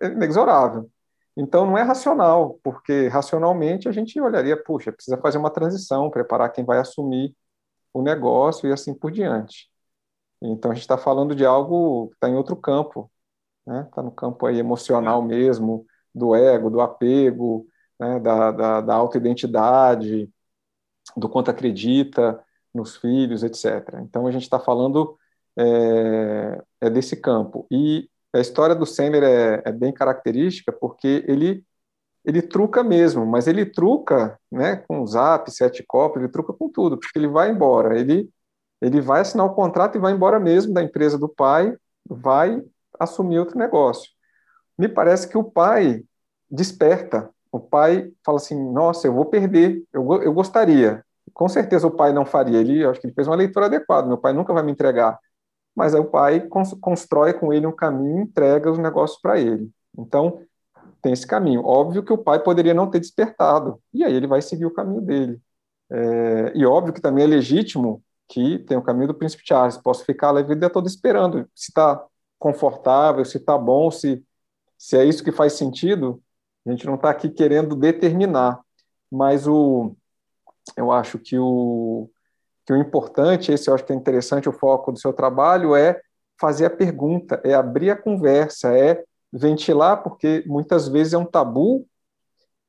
[0.00, 0.90] é inexorável.
[1.36, 6.52] Então não é racional, porque racionalmente a gente olharia, puxa, precisa fazer uma transição, preparar
[6.52, 7.34] quem vai assumir
[7.92, 9.70] o negócio e assim por diante.
[10.42, 13.10] Então a gente está falando de algo que está em outro campo,
[13.60, 13.88] está né?
[13.94, 17.66] Tá no campo aí emocional mesmo, do ego, do apego,
[17.98, 18.18] né?
[18.20, 20.30] da, da, da autoidentidade,
[21.16, 22.42] do quanto acredita
[22.74, 24.00] nos filhos, etc.
[24.02, 25.17] Então a gente está falando
[25.58, 27.66] é, é desse campo.
[27.70, 31.64] E a história do Sandler é, é, bem característica porque ele
[32.24, 36.98] ele truca mesmo, mas ele truca, né, com zap, sete copos, ele truca com tudo,
[36.98, 38.28] porque ele vai embora, ele
[38.80, 41.74] ele vai assinar o contrato e vai embora mesmo da empresa do pai,
[42.08, 42.62] vai
[43.00, 44.10] assumir outro negócio.
[44.78, 46.04] Me parece que o pai
[46.50, 51.04] desperta, o pai fala assim, nossa, eu vou perder, eu, eu gostaria.
[51.34, 54.18] Com certeza o pai não faria, ele, acho que ele fez uma leitura adequada, meu
[54.18, 55.18] pai nunca vai me entregar
[55.78, 56.48] mas aí o pai
[56.80, 59.70] constrói com ele um caminho entrega os negócios para ele.
[59.96, 60.42] Então,
[61.00, 61.64] tem esse caminho.
[61.64, 65.00] Óbvio que o pai poderia não ter despertado, e aí ele vai seguir o caminho
[65.00, 65.40] dele.
[65.88, 70.04] É, e óbvio que também é legítimo que tem o caminho do príncipe Charles, posso
[70.04, 72.04] ficar a vida toda esperando, se está
[72.40, 74.20] confortável, se está bom, se,
[74.76, 76.20] se é isso que faz sentido,
[76.66, 78.60] a gente não está aqui querendo determinar,
[79.08, 79.94] mas o,
[80.76, 82.10] eu acho que o,
[82.68, 86.02] que o importante, esse eu acho que é interessante o foco do seu trabalho, é
[86.38, 89.02] fazer a pergunta, é abrir a conversa, é
[89.32, 91.86] ventilar, porque muitas vezes é um tabu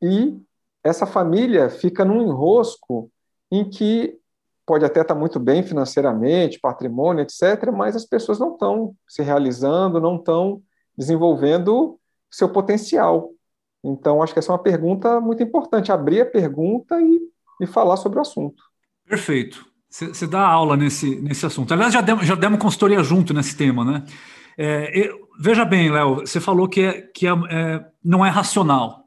[0.02, 0.42] e
[0.82, 3.12] essa família fica num enrosco
[3.52, 4.18] em que
[4.66, 10.00] pode até estar muito bem financeiramente, patrimônio, etc., mas as pessoas não estão se realizando,
[10.00, 10.62] não estão
[10.98, 12.00] desenvolvendo
[12.32, 13.32] seu potencial.
[13.84, 17.20] Então, acho que essa é uma pergunta muito importante, abrir a pergunta e,
[17.60, 18.64] e falar sobre o assunto.
[19.06, 19.69] Perfeito.
[19.89, 21.73] Você dá aula nesse, nesse assunto.
[21.73, 24.04] Aliás, já demos, já demos consultoria junto nesse tema, né?
[24.56, 29.06] É, eu, veja bem, Léo, você falou que, é, que é, é, não é racional.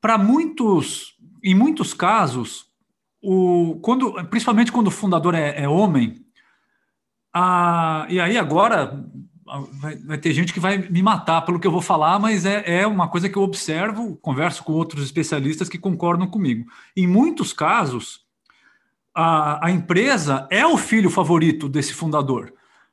[0.00, 2.66] para muitos, em muitos casos,
[3.22, 6.24] o, quando, principalmente quando o fundador é, é homem,
[7.32, 9.04] a, e aí agora
[9.80, 12.80] vai, vai, ter gente que vai me matar pelo que eu vou falar, mas é,
[12.80, 16.66] é uma coisa que eu observo, converso com outros especialistas que concordam comigo.
[16.96, 18.25] Em muitos casos,
[19.18, 22.52] a, a empresa é o filho favorito desse fundador,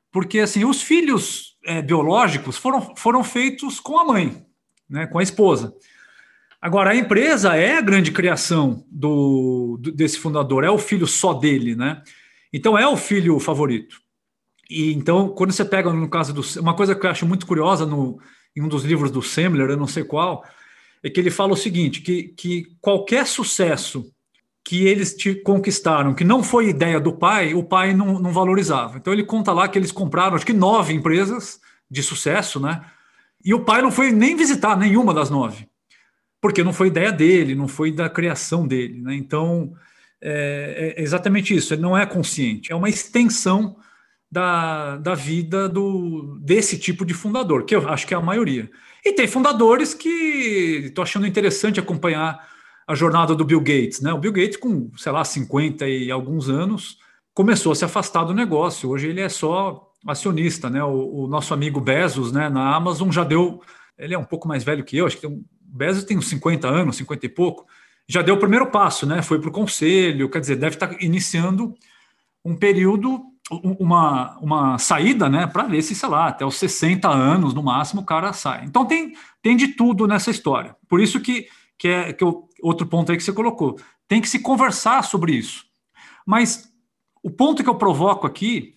[0.10, 4.42] porque assim os filhos é, biológicos foram, foram feitos com a mãe,
[4.90, 5.74] né, com a esposa.
[6.62, 11.34] Agora, a empresa é a grande criação do, do, desse fundador, é o filho só
[11.34, 12.02] dele, né?
[12.54, 14.00] Então é o filho favorito.
[14.70, 17.86] E então, quando você pega no caso do uma coisa que eu acho muito curiosa
[17.86, 18.18] no,
[18.56, 20.42] em um dos livros do Semler, eu não sei qual,
[21.04, 24.13] é que ele fala o seguinte: que, que qualquer sucesso
[24.74, 28.98] que eles te conquistaram, que não foi ideia do pai, o pai não, não valorizava.
[28.98, 31.60] Então ele conta lá que eles compraram, acho que nove empresas
[31.92, 32.84] de sucesso, né?
[33.46, 35.68] E o pai não foi nem visitar nenhuma das nove,
[36.42, 39.14] porque não foi ideia dele, não foi da criação dele, né?
[39.14, 39.76] Então
[40.20, 41.72] é, é exatamente isso.
[41.76, 43.76] Ele não é consciente, é uma extensão
[44.32, 48.72] da, da vida do, desse tipo de fundador, que eu acho que é a maioria.
[49.06, 52.53] E tem fundadores que estou achando interessante acompanhar
[52.88, 54.02] a jornada do Bill Gates.
[54.02, 54.14] Né?
[54.14, 56.98] O Bill Gates, com, sei lá, 50 e alguns anos,
[57.34, 58.90] começou a se afastar do negócio.
[58.90, 60.70] Hoje ele é só acionista.
[60.70, 60.84] Né?
[60.84, 63.62] O, o nosso amigo Bezos, né, na Amazon, já deu.
[63.98, 66.68] Ele é um pouco mais velho que eu, acho que tem, Bezos tem uns 50
[66.68, 67.66] anos, 50 e pouco.
[68.08, 69.22] Já deu o primeiro passo, né?
[69.22, 71.74] Foi para o conselho, quer dizer, deve estar iniciando
[72.44, 77.54] um período uma, uma saída, né, para ver se, sei lá, até os 60 anos
[77.54, 78.64] no máximo o cara sai.
[78.66, 80.76] Então tem, tem de tudo nessa história.
[80.88, 84.30] Por isso que, que é que eu, outro ponto aí que você colocou, tem que
[84.30, 85.66] se conversar sobre isso.
[86.26, 86.72] Mas
[87.22, 88.76] o ponto que eu provoco aqui,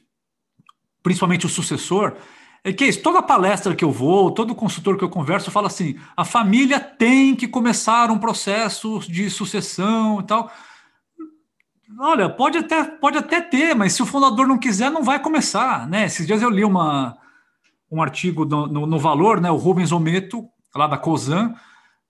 [1.02, 2.16] principalmente o sucessor,
[2.64, 5.68] é que é isso, toda palestra que eu vou, todo consultor que eu converso, fala
[5.68, 10.50] assim: a família tem que começar um processo de sucessão e tal.
[12.00, 15.88] Olha, pode até, pode até ter, mas se o fundador não quiser, não vai começar,
[15.88, 16.06] né?
[16.06, 17.16] Esses dias eu li uma,
[17.90, 19.48] um artigo no, no, no Valor, né?
[19.48, 20.44] O Rubens Ometo,
[20.74, 21.54] lá da COSAN,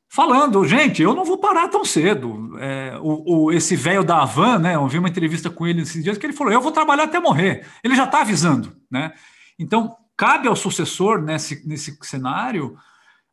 [0.09, 2.57] falando, gente, eu não vou parar tão cedo.
[2.59, 4.75] É, o, o, esse velho da Havan, né?
[4.75, 7.21] Eu vi uma entrevista com ele esses dias que ele falou: eu vou trabalhar até
[7.21, 7.67] morrer.
[7.83, 9.13] Ele já está avisando, né?
[9.59, 12.77] Então, cabe ao sucessor nesse, nesse cenário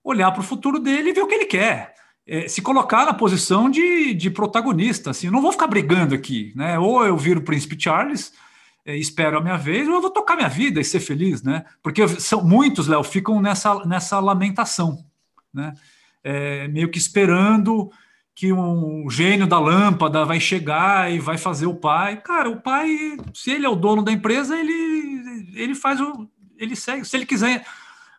[0.04, 1.94] olhar para o futuro dele e ver o que ele quer
[2.28, 5.12] é, se colocar na posição de, de protagonista.
[5.12, 6.80] Assim, não vou ficar brigando aqui, né?
[6.80, 8.34] Ou eu viro o príncipe Charles,
[8.86, 11.66] é, espero a minha vez, ou eu vou tocar minha vida e ser feliz, né?
[11.82, 15.06] Porque são muitos, Léo, ficam nessa, nessa lamentação,
[15.54, 15.74] né?
[16.24, 17.92] É, meio que esperando
[18.36, 22.22] que um gênio da lâmpada vai chegar e vai fazer o pai.
[22.22, 26.28] Cara, o pai, se ele é o dono da empresa, ele, ele faz o.
[26.58, 27.06] Ele segue.
[27.06, 27.66] Se ele quiser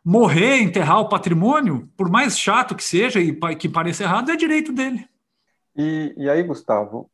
[0.04, 4.72] morrer, enterrar o patrimônio, por mais chato que seja e que pareça errado, é direito
[4.72, 5.08] dele.
[5.74, 7.10] E, e aí, Gustavo,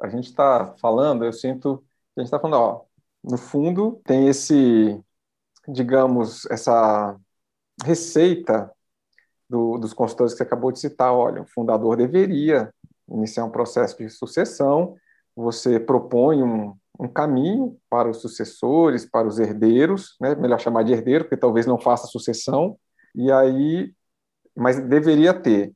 [0.00, 1.84] a gente está falando, eu sinto,
[2.16, 2.84] a gente está falando, ó,
[3.22, 5.00] no fundo tem esse,
[5.68, 7.16] digamos, essa
[7.84, 8.72] receita
[9.52, 11.12] do, dos consultores que você acabou de citar.
[11.12, 12.72] Olha, o fundador deveria
[13.06, 14.96] iniciar um processo de sucessão,
[15.36, 20.34] você propõe um, um caminho para os sucessores, para os herdeiros, né?
[20.34, 22.78] melhor chamar de herdeiro, porque talvez não faça sucessão,
[23.14, 23.92] e aí,
[24.56, 25.70] mas deveria ter.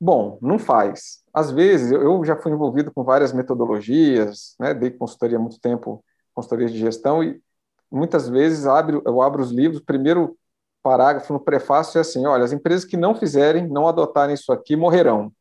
[0.00, 1.22] Bom, não faz.
[1.32, 4.74] Às vezes, eu já fui envolvido com várias metodologias, né?
[4.74, 6.04] dei consultoria há muito tempo,
[6.34, 7.40] consultoria de gestão, e
[7.88, 10.36] muitas vezes abro, eu abro os livros, primeiro
[10.82, 14.76] parágrafo no prefácio é assim, olha, as empresas que não fizerem, não adotarem isso aqui,
[14.76, 15.32] morrerão.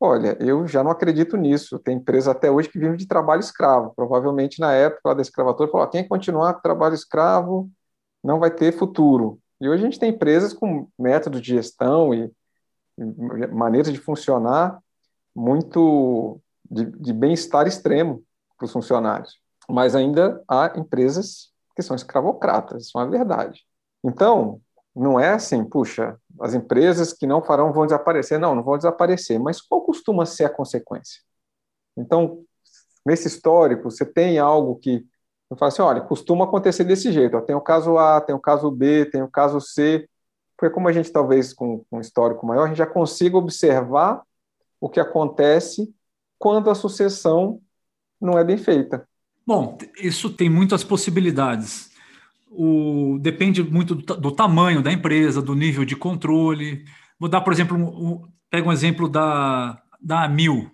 [0.00, 1.78] Olha, eu já não acredito nisso.
[1.78, 3.92] Tem empresa até hoje que vive de trabalho escravo.
[3.94, 7.70] Provavelmente na época da escravatura falou: quem continuar com trabalho escravo
[8.22, 9.38] não vai ter futuro.
[9.60, 12.30] E hoje a gente tem empresas com métodos de gestão e,
[12.98, 14.78] e maneiras de funcionar
[15.34, 18.22] muito de, de bem-estar extremo
[18.58, 19.38] para os funcionários.
[19.68, 23.62] Mas ainda há empresas que são escravocratas, isso é uma verdade.
[24.04, 24.60] Então,
[24.94, 28.38] não é assim, puxa, as empresas que não farão vão desaparecer.
[28.38, 29.38] Não, não vão desaparecer.
[29.40, 31.20] Mas qual costuma ser a consequência?
[31.96, 32.44] Então,
[33.04, 35.04] nesse histórico, você tem algo que
[35.50, 37.36] eu falo assim, olha, costuma acontecer desse jeito.
[37.36, 40.08] Ó, tem o caso A, tem o caso B, tem o caso C.
[40.56, 44.22] Porque como a gente talvez com, com um histórico maior, a gente já consiga observar
[44.80, 45.92] o que acontece
[46.38, 47.60] quando a sucessão
[48.20, 49.06] não é bem feita.
[49.46, 51.93] Bom, isso tem muitas possibilidades
[52.56, 56.84] o, depende muito do, do, tamanho da empresa, do nível de controle.
[57.18, 60.70] Vou dar, por exemplo, um, pega um exemplo da, da Amil,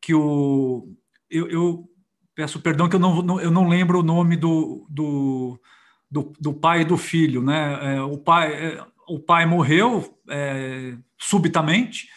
[0.00, 0.88] que o,
[1.30, 1.90] eu, eu
[2.34, 5.60] peço perdão que eu não, não, eu não lembro o nome do, do,
[6.10, 7.42] do, do pai e do filho.
[7.42, 7.96] Né?
[7.96, 12.08] É, o, pai, é, o pai morreu é, subitamente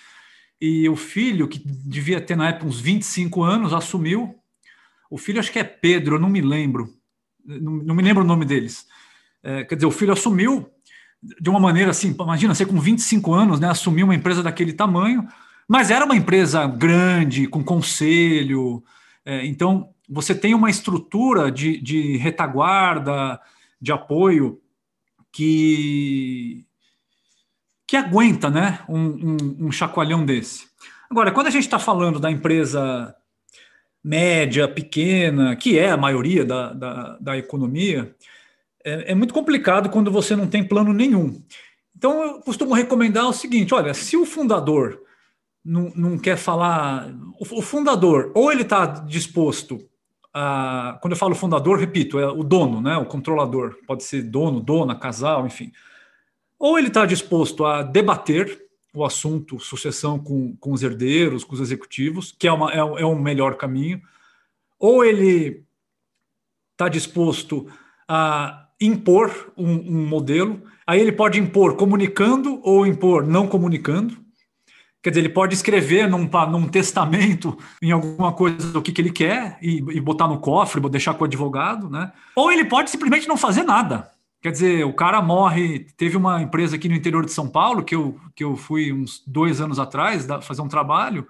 [0.61, 4.35] e o filho, que devia ter na época uns 25 anos, assumiu.
[5.09, 6.93] O filho, acho que é Pedro, eu não me lembro,
[7.43, 8.85] não, não me lembro o nome deles.
[9.43, 10.69] É, quer dizer, o filho assumiu
[11.21, 15.27] de uma maneira assim, imagina, você com 25 anos, né, assumir uma empresa daquele tamanho,
[15.67, 18.83] mas era uma empresa grande, com conselho,
[19.25, 23.39] é, então você tem uma estrutura de, de retaguarda,
[23.81, 24.59] de apoio
[25.31, 26.65] que
[27.85, 30.67] que aguenta né, um, um, um chacoalhão desse.
[31.09, 33.15] Agora, quando a gente está falando da empresa
[34.03, 38.15] média, pequena, que é a maioria da, da, da economia,
[38.83, 41.41] é, é, muito complicado quando você não tem plano nenhum.
[41.95, 45.01] Então, eu costumo recomendar o seguinte: olha, se o fundador
[45.63, 47.13] não, não quer falar.
[47.39, 49.79] O, fundador, ou ele está disposto
[50.33, 50.97] a.
[51.01, 54.95] Quando eu falo fundador, repito, é o dono, né, o controlador, pode ser dono, dona,
[54.95, 55.71] casal, enfim
[56.59, 58.61] ou ele está disposto a debater
[58.93, 63.05] o assunto sucessão com, com os herdeiros, com os executivos, que é, uma, é, é
[63.05, 64.01] um melhor caminho,
[64.77, 65.63] ou ele
[66.73, 67.71] está disposto
[68.07, 74.17] a impor um, um, modelo, aí ele pode impor comunicando ou impor não comunicando.
[75.01, 79.11] Quer dizer, ele pode escrever num, num testamento em alguma coisa do que, que ele
[79.11, 82.11] quer e, e botar no cofre, deixar com o advogado, né?
[82.35, 84.11] Ou ele pode simplesmente não fazer nada.
[84.41, 85.87] Quer dizer, o cara morre.
[85.97, 89.21] Teve uma empresa aqui no interior de São Paulo, que eu, que eu fui uns
[89.25, 91.27] dois anos atrás fazer um trabalho,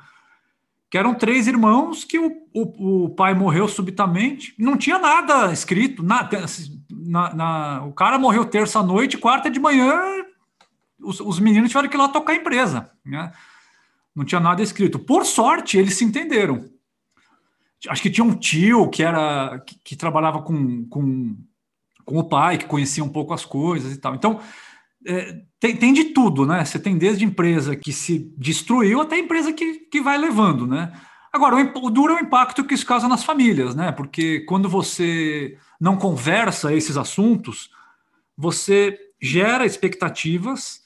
[0.89, 6.03] que eram três irmãos que o, o, o pai morreu subitamente, não tinha nada escrito.
[6.03, 6.78] Nada, assim,
[7.09, 9.99] na, na, o cara morreu terça-noite, quarta de manhã,
[10.99, 12.91] os, os, meninos tiveram que ir lá tocar a empresa.
[13.05, 13.31] Né?
[14.15, 14.99] Não tinha nada escrito.
[14.99, 16.65] Por sorte, eles se entenderam.
[17.87, 21.35] Acho que tinha um tio que era que, que trabalhava com, com
[22.09, 24.15] com o pai, que conhecia um pouco as coisas e tal.
[24.15, 24.39] Então,
[25.05, 26.65] é, tem, tem, de tudo, né?
[26.65, 30.91] Você tem desde empresa que se destruiu até empresa que, que vai levando, né?
[31.31, 33.91] Agora, o, duro é o impacto que isso causa nas famílias, né?
[33.91, 37.69] Porque quando você não conversa esses assuntos,
[38.35, 40.81] você gera expectativas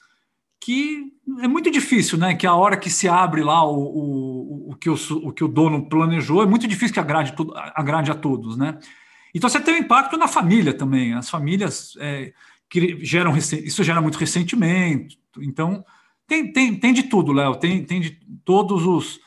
[0.60, 2.34] que é muito difícil, né?
[2.34, 5.48] Que a hora que se abre lá o, o, o, que, o, o que o
[5.48, 7.34] dono planejou, é muito difícil que agrade,
[7.74, 8.78] agrade a todos, né?
[9.34, 11.14] Então você tem um impacto na família também.
[11.14, 12.32] As famílias é,
[12.68, 15.16] que geram isso gera muito ressentimento.
[15.40, 15.84] Então
[16.26, 17.56] tem, tem, tem de tudo, Léo.
[17.56, 19.20] Tem, tem de todos os,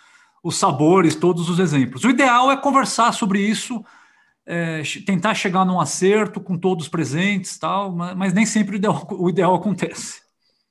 [0.47, 2.05] os sabores, todos os exemplos.
[2.05, 3.83] O ideal é conversar sobre isso,
[4.45, 9.07] é, tentar chegar num acerto com todos presentes, tal, mas, mas nem sempre o ideal,
[9.11, 10.21] o ideal acontece.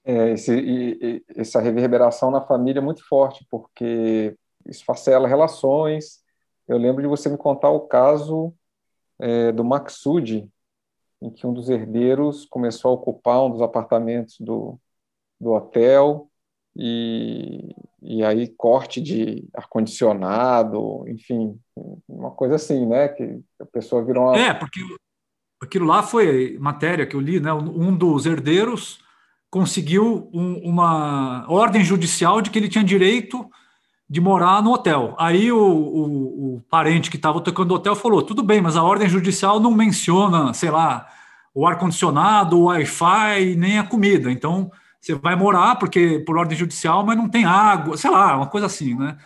[0.02, 4.34] É, esse, e, essa reverberação na família é muito forte, porque
[4.64, 6.20] esfacela relações.
[6.66, 8.54] Eu lembro de você me contar o caso
[9.18, 10.48] é, do Maxud,
[11.20, 14.80] em que um dos herdeiros começou a ocupar um dos apartamentos do,
[15.38, 16.30] do hotel
[16.74, 17.74] e,
[18.06, 21.58] e aí corte de ar-condicionado, enfim,
[22.08, 23.08] uma coisa assim, né?
[23.08, 24.38] Que a pessoa virou uma...
[24.38, 24.80] É, porque
[25.60, 27.52] aquilo lá foi matéria que eu li, né?
[27.52, 29.00] Um dos herdeiros
[29.50, 33.44] conseguiu um, uma ordem judicial de que ele tinha direito
[34.08, 35.16] de morar no hotel.
[35.18, 38.84] Aí o, o, o parente que estava tocando o hotel falou: tudo bem, mas a
[38.84, 41.08] ordem judicial não menciona, sei lá,
[41.52, 44.30] o ar-condicionado, o Wi-Fi, nem a comida.
[44.30, 44.70] Então
[45.06, 48.66] você vai morar porque por ordem judicial, mas não tem água, sei lá, uma coisa
[48.66, 49.16] assim, né?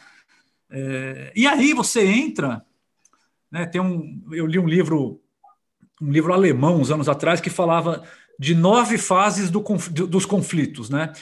[0.71, 2.63] É, e aí você entra,
[3.51, 3.65] né?
[3.65, 5.23] Tem um, eu li um livro,
[6.01, 8.05] um livro alemão uns anos atrás que falava
[8.39, 9.61] de nove fases do,
[10.07, 11.13] dos conflitos, né?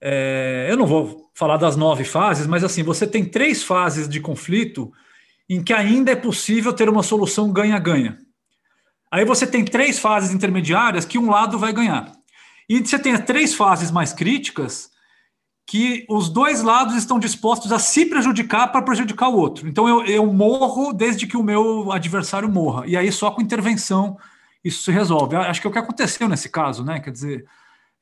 [0.00, 4.20] É, eu não vou falar das nove fases, mas assim, você tem três fases de
[4.20, 4.90] conflito
[5.50, 8.18] em que ainda é possível ter uma solução ganha-ganha.
[9.10, 12.17] Aí você tem três fases intermediárias que um lado vai ganhar.
[12.68, 14.90] E você tem três fases mais críticas
[15.66, 19.68] que os dois lados estão dispostos a se prejudicar para prejudicar o outro.
[19.68, 22.86] Então eu, eu morro desde que o meu adversário morra.
[22.86, 24.16] E aí só com intervenção
[24.64, 25.36] isso se resolve.
[25.36, 27.00] Acho que é o que aconteceu nesse caso, né?
[27.00, 27.46] Quer dizer,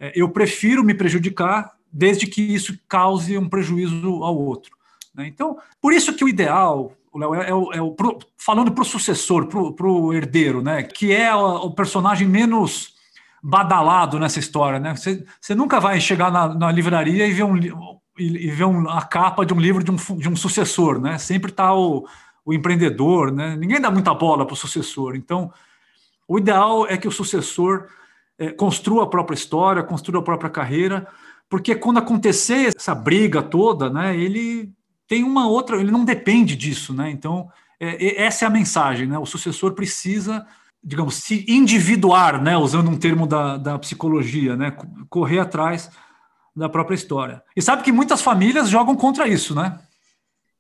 [0.00, 4.76] é, eu prefiro me prejudicar desde que isso cause um prejuízo ao outro.
[5.14, 5.26] Né?
[5.26, 8.82] Então, por isso que o ideal, Léo, é, é, o, é o pro, falando para
[8.82, 10.82] o sucessor, para o herdeiro, né?
[10.82, 12.94] que é o, o, personagem menos
[13.48, 14.80] badalado nessa história.
[14.80, 14.96] Né?
[14.96, 17.70] Você, você nunca vai chegar na, na livraria e ver, um, e,
[18.18, 21.00] e ver um, a capa de um livro de um, de um sucessor.
[21.00, 21.16] Né?
[21.16, 22.08] Sempre está o,
[22.44, 23.54] o empreendedor, né?
[23.54, 25.14] ninguém dá muita bola para o sucessor.
[25.14, 25.52] Então,
[26.26, 27.86] o ideal é que o sucessor
[28.36, 31.06] é, construa a própria história, construa a própria carreira,
[31.48, 34.72] porque quando acontecer essa briga toda, né, ele
[35.06, 37.08] tem uma outra, ele não depende disso, né?
[37.10, 39.16] Então, é, essa é a mensagem, né?
[39.16, 40.44] O sucessor precisa,
[40.86, 42.56] digamos, se individuar, né?
[42.56, 44.76] Usando um termo da, da psicologia, né?
[45.10, 45.90] Correr atrás
[46.54, 47.42] da própria história.
[47.56, 49.78] E sabe que muitas famílias jogam contra isso, né?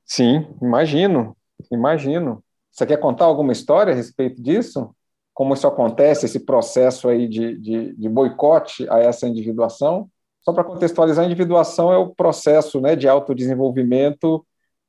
[0.04, 1.36] Sim, imagino,
[1.70, 2.42] imagino.
[2.72, 4.90] Você quer contar alguma história a respeito disso?
[5.32, 10.10] Como isso acontece, esse processo aí de, de, de boicote a essa individuação?
[10.40, 14.44] Só para contextualizar, a individuação é o processo né, de autodesenvolvimento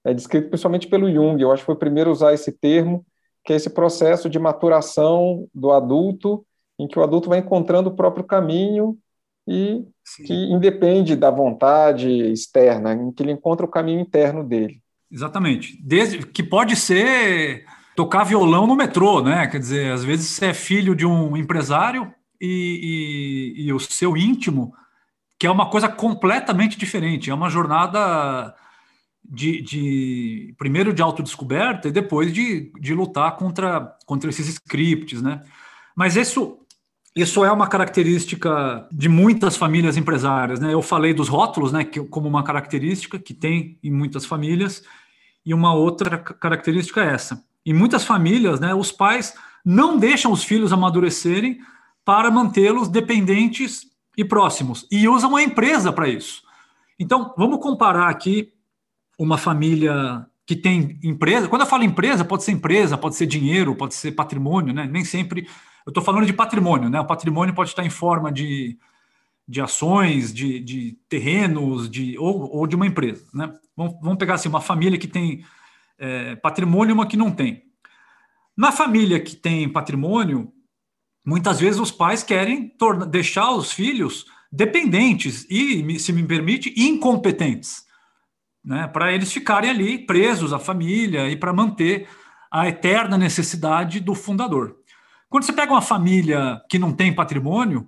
[0.08, 1.42] é descrito principalmente pelo Jung.
[1.42, 3.06] Eu acho que foi o primeiro a usar esse termo,
[3.48, 6.46] que é esse processo de maturação do adulto,
[6.78, 8.98] em que o adulto vai encontrando o próprio caminho
[9.48, 10.24] e Sim.
[10.24, 14.82] que independe da vontade externa, em que ele encontra o caminho interno dele.
[15.10, 15.82] Exatamente.
[15.82, 17.64] Desde que pode ser
[17.96, 19.48] tocar violão no metrô, né?
[19.48, 24.18] Quer dizer, às vezes você é filho de um empresário e, e, e o seu
[24.18, 24.74] íntimo,
[25.40, 27.32] que é uma coisa completamente diferente.
[27.32, 28.54] É uma jornada
[29.28, 35.44] de, de primeiro de autodescoberta e depois de, de lutar contra, contra esses scripts, né?
[35.96, 36.60] Mas isso,
[37.16, 40.74] isso é uma característica de muitas famílias empresárias, né?
[40.74, 44.84] Eu falei dos rótulos, né, que, como uma característica que tem em muitas famílias,
[45.46, 47.44] e uma outra característica é essa.
[47.66, 49.34] Em muitas famílias, né, os pais
[49.66, 51.60] não deixam os filhos amadurecerem
[52.06, 56.42] para mantê-los dependentes e próximos, e usam a empresa para isso.
[57.00, 58.52] Então, vamos comparar aqui
[59.18, 61.50] uma família que tem empresa.
[61.50, 64.88] Quando eu falo empresa, pode ser empresa, pode ser dinheiro, pode ser patrimônio, né?
[64.90, 65.48] Nem sempre.
[65.86, 67.00] Eu estou falando de patrimônio, né?
[67.02, 68.78] O patrimônio pode estar em forma de,
[69.48, 73.54] de ações, de, de terrenos, de, ou, ou de uma empresa, né?
[73.76, 75.44] Vamos, vamos pegar assim, uma família que tem
[76.00, 77.64] é, patrimônio e uma que não tem.
[78.56, 80.52] Na família que tem patrimônio,
[81.26, 82.74] muitas vezes os pais querem
[83.10, 87.87] deixar os filhos dependentes e, se me permite, incompetentes
[88.68, 92.06] né, para eles ficarem ali presos à família e para manter
[92.52, 94.76] a eterna necessidade do fundador.
[95.30, 97.88] Quando você pega uma família que não tem patrimônio,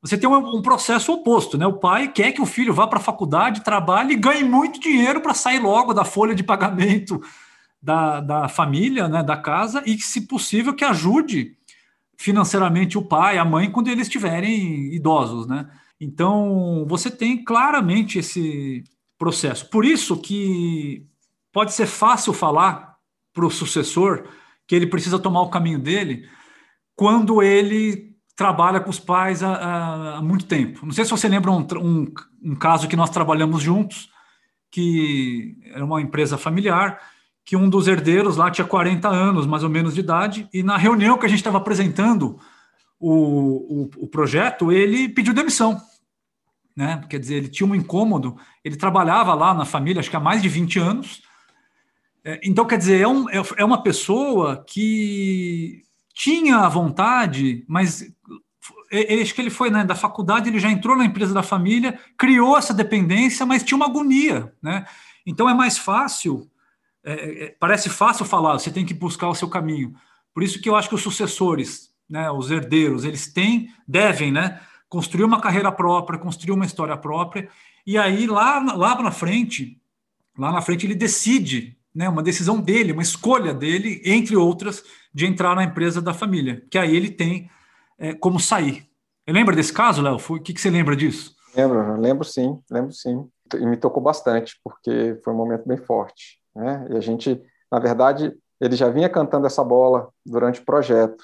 [0.00, 1.66] você tem um, um processo oposto, né?
[1.66, 5.20] O pai quer que o filho vá para a faculdade, trabalhe e ganhe muito dinheiro
[5.20, 7.20] para sair logo da folha de pagamento
[7.82, 11.56] da, da família, né, da casa, e, se possível, que ajude
[12.16, 15.68] financeiramente o pai, a mãe, quando eles estiverem idosos, né?
[16.00, 18.84] Então, você tem claramente esse,
[19.20, 19.68] processo.
[19.68, 21.06] Por isso que
[21.52, 22.96] pode ser fácil falar
[23.34, 24.24] para o sucessor
[24.66, 26.26] que ele precisa tomar o caminho dele
[26.96, 30.86] quando ele trabalha com os pais há, há muito tempo.
[30.86, 32.12] Não sei se você lembra um, um,
[32.42, 34.08] um, caso que nós trabalhamos juntos,
[34.70, 36.98] que era uma empresa familiar,
[37.44, 40.78] que um dos herdeiros lá tinha 40 anos, mais ou menos, de idade, e na
[40.78, 42.38] reunião que a gente estava apresentando
[42.98, 45.78] o, o, o projeto, ele pediu demissão
[46.80, 47.04] né?
[47.10, 50.40] Quer dizer, ele tinha um incômodo, ele trabalhava lá na família, acho que há mais
[50.40, 51.20] de 20 anos.
[52.24, 55.82] É, então, quer dizer, é, um, é, é uma pessoa que
[56.14, 58.10] tinha a vontade, mas
[58.90, 62.00] ele, acho que ele foi né, da faculdade, ele já entrou na empresa da família,
[62.16, 64.86] criou essa dependência, mas tinha uma agonia, né?
[65.26, 66.50] Então é mais fácil,
[67.04, 69.94] é, é, parece fácil falar, você tem que buscar o seu caminho.
[70.32, 74.60] Por isso que eu acho que os sucessores, né, os herdeiros, eles têm, devem, né,
[74.90, 77.48] construir uma carreira própria, construir uma história própria,
[77.86, 79.80] e aí lá, lá na frente,
[80.36, 84.84] lá na frente ele decide, né, uma decisão dele, uma escolha dele, entre outras,
[85.14, 87.48] de entrar na empresa da família, que aí ele tem
[87.98, 88.88] é, como sair.
[89.24, 90.16] Você lembra desse caso, Léo?
[90.16, 91.36] O que, que você lembra disso?
[91.54, 93.28] Lembro, lembro sim, lembro sim.
[93.54, 96.40] E me tocou bastante, porque foi um momento bem forte.
[96.54, 96.86] Né?
[96.90, 101.22] E a gente, na verdade, ele já vinha cantando essa bola durante o projeto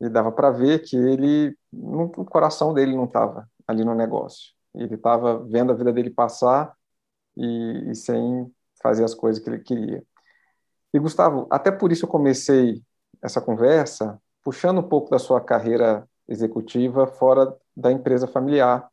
[0.00, 4.52] e dava para ver que ele, no, o coração dele não estava ali no negócio.
[4.74, 6.74] Ele estava vendo a vida dele passar
[7.36, 8.50] e, e, sem
[8.82, 10.02] fazer as coisas que ele queria.
[10.92, 12.82] E Gustavo, até por isso eu comecei
[13.22, 18.88] essa conversa puxando um pouco da sua carreira executiva fora da empresa familiar,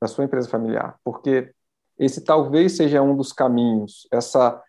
[0.00, 1.52] da sua empresa familiar, porque
[1.98, 4.62] esse talvez seja um dos caminhos, essa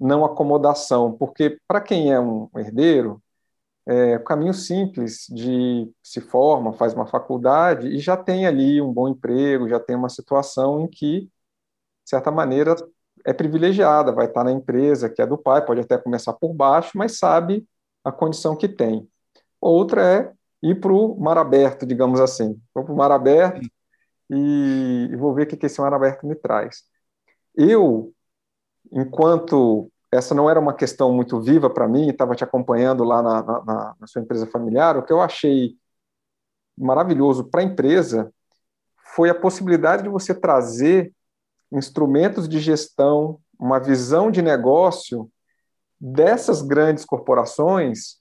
[0.00, 3.22] não acomodação, porque para quem é um herdeiro,
[3.86, 9.08] é, caminho simples de se forma, faz uma faculdade e já tem ali um bom
[9.08, 11.30] emprego, já tem uma situação em que, de
[12.10, 12.74] certa maneira,
[13.24, 16.92] é privilegiada, vai estar na empresa que é do pai, pode até começar por baixo,
[16.96, 17.66] mas sabe
[18.04, 19.08] a condição que tem.
[19.60, 22.60] Outra é ir para o mar aberto, digamos assim.
[22.74, 23.60] Vou para o mar aberto
[24.30, 26.84] e, e vou ver o que esse mar aberto me traz.
[27.54, 28.12] Eu,
[28.90, 33.42] enquanto essa não era uma questão muito viva para mim, estava te acompanhando lá na,
[33.42, 34.96] na, na, sua empresa familiar.
[34.96, 35.74] O que eu achei
[36.76, 38.30] maravilhoso para a empresa
[39.14, 41.12] foi a possibilidade de você trazer
[41.72, 45.30] instrumentos de gestão, uma visão de negócio
[45.98, 48.18] dessas grandes corporações,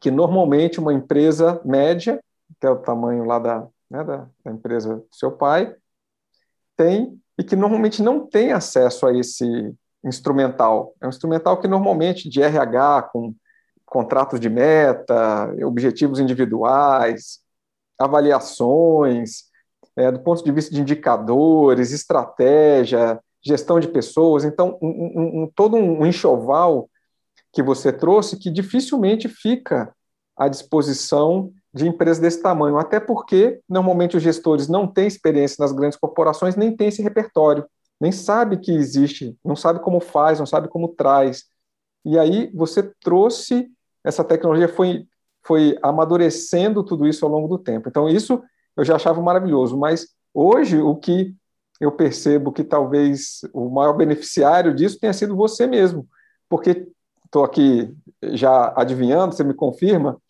[0.00, 2.22] que normalmente uma empresa média,
[2.60, 5.74] que é o tamanho lá da, né, da, da empresa do seu pai,
[6.76, 9.74] tem e que normalmente não tem acesso a esse
[10.04, 10.94] instrumental.
[11.00, 13.34] É um instrumental que normalmente de RH, com
[13.84, 17.40] contratos de meta, objetivos individuais,
[17.98, 19.44] avaliações,
[19.96, 24.44] é, do ponto de vista de indicadores, estratégia, gestão de pessoas.
[24.44, 26.88] Então, um, um, um, todo um enxoval
[27.52, 29.92] que você trouxe que dificilmente fica
[30.36, 35.72] à disposição de empresas desse tamanho, até porque normalmente os gestores não têm experiência nas
[35.72, 37.66] grandes corporações, nem têm esse repertório,
[38.00, 41.44] nem sabe que existe, não sabe como faz, não sabe como traz.
[42.04, 43.70] E aí você trouxe
[44.04, 45.06] essa tecnologia foi
[45.44, 47.88] foi amadurecendo tudo isso ao longo do tempo.
[47.88, 48.42] Então isso
[48.76, 51.34] eu já achava maravilhoso, mas hoje o que
[51.80, 56.06] eu percebo que talvez o maior beneficiário disso tenha sido você mesmo,
[56.48, 56.86] porque
[57.24, 60.20] estou aqui já adivinhando, você me confirma,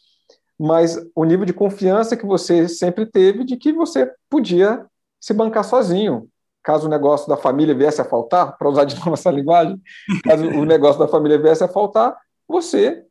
[0.59, 4.85] mas o nível de confiança que você sempre teve de que você podia
[5.21, 6.29] se bancar sozinho.
[6.69, 9.81] Caso o negócio da família viesse a faltar, para usar de novo essa linguagem,
[10.23, 12.15] caso o negócio da família viesse a faltar,
[12.47, 13.07] você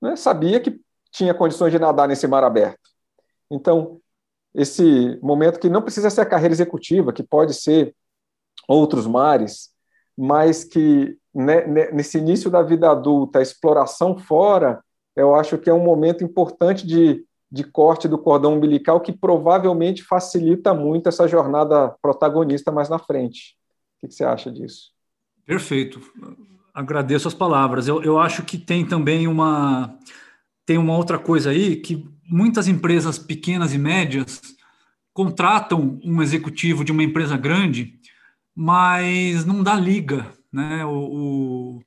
[0.00, 0.80] né, sabia que
[1.10, 2.78] tinha condições de nadar nesse mar aberto.
[3.50, 4.00] Então,
[4.54, 7.96] esse momento que não precisa ser a carreira executiva, que pode ser
[8.68, 9.70] outros mares,
[10.16, 14.84] mas que né, nesse início da vida adulta, a exploração fora,
[15.16, 20.02] eu acho que é um momento importante de, de corte do cordão umbilical que provavelmente
[20.02, 23.56] facilita muito essa jornada protagonista mais na frente.
[23.96, 24.90] O que você acha disso?
[25.44, 26.00] Perfeito.
[26.72, 27.88] Agradeço as palavras.
[27.88, 29.98] Eu, eu acho que tem também uma
[30.64, 34.40] tem uma outra coisa aí que muitas empresas pequenas e médias
[35.12, 37.98] contratam um executivo de uma empresa grande,
[38.54, 40.84] mas não dá liga, né?
[40.84, 41.82] O,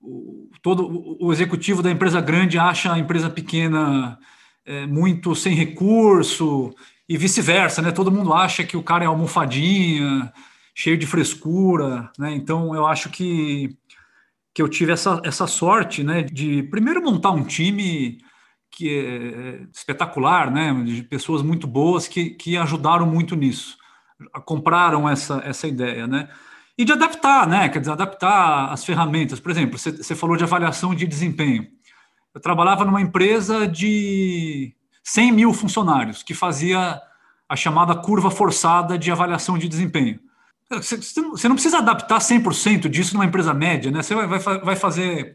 [0.00, 4.18] o, todo o executivo da empresa grande acha a empresa pequena
[4.68, 6.74] é, muito sem recurso
[7.08, 7.90] e vice-versa, né?
[7.90, 10.32] Todo mundo acha que o cara é almofadinha,
[10.74, 12.32] cheio de frescura, né?
[12.34, 13.76] Então eu acho que
[14.58, 18.18] que eu tive essa, essa sorte, né, de primeiro montar um time
[18.72, 23.76] que é espetacular, né, de pessoas muito boas que, que ajudaram muito nisso,
[24.44, 26.28] compraram essa, essa ideia, né,
[26.76, 29.38] e de adaptar, né, quer dizer, adaptar as ferramentas.
[29.38, 31.64] Por exemplo, você falou de avaliação de desempenho.
[32.38, 34.72] Eu trabalhava numa empresa de
[35.02, 37.00] 100 mil funcionários que fazia
[37.48, 40.20] a chamada curva forçada de avaliação de desempenho.
[40.70, 44.04] Você não precisa adaptar 100% disso numa empresa média, né?
[44.04, 45.34] Você vai, vai, fazer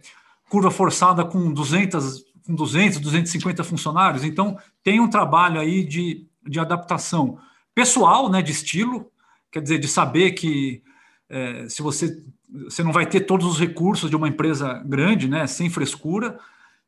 [0.50, 6.58] curva forçada com 200, com 200, 250 funcionários, então tem um trabalho aí de, de
[6.58, 7.38] adaptação
[7.76, 9.12] pessoal, né, de estilo,
[9.52, 10.82] quer dizer, de saber que
[11.30, 12.24] é, se você,
[12.64, 16.40] você não vai ter todos os recursos de uma empresa grande, né, sem frescura,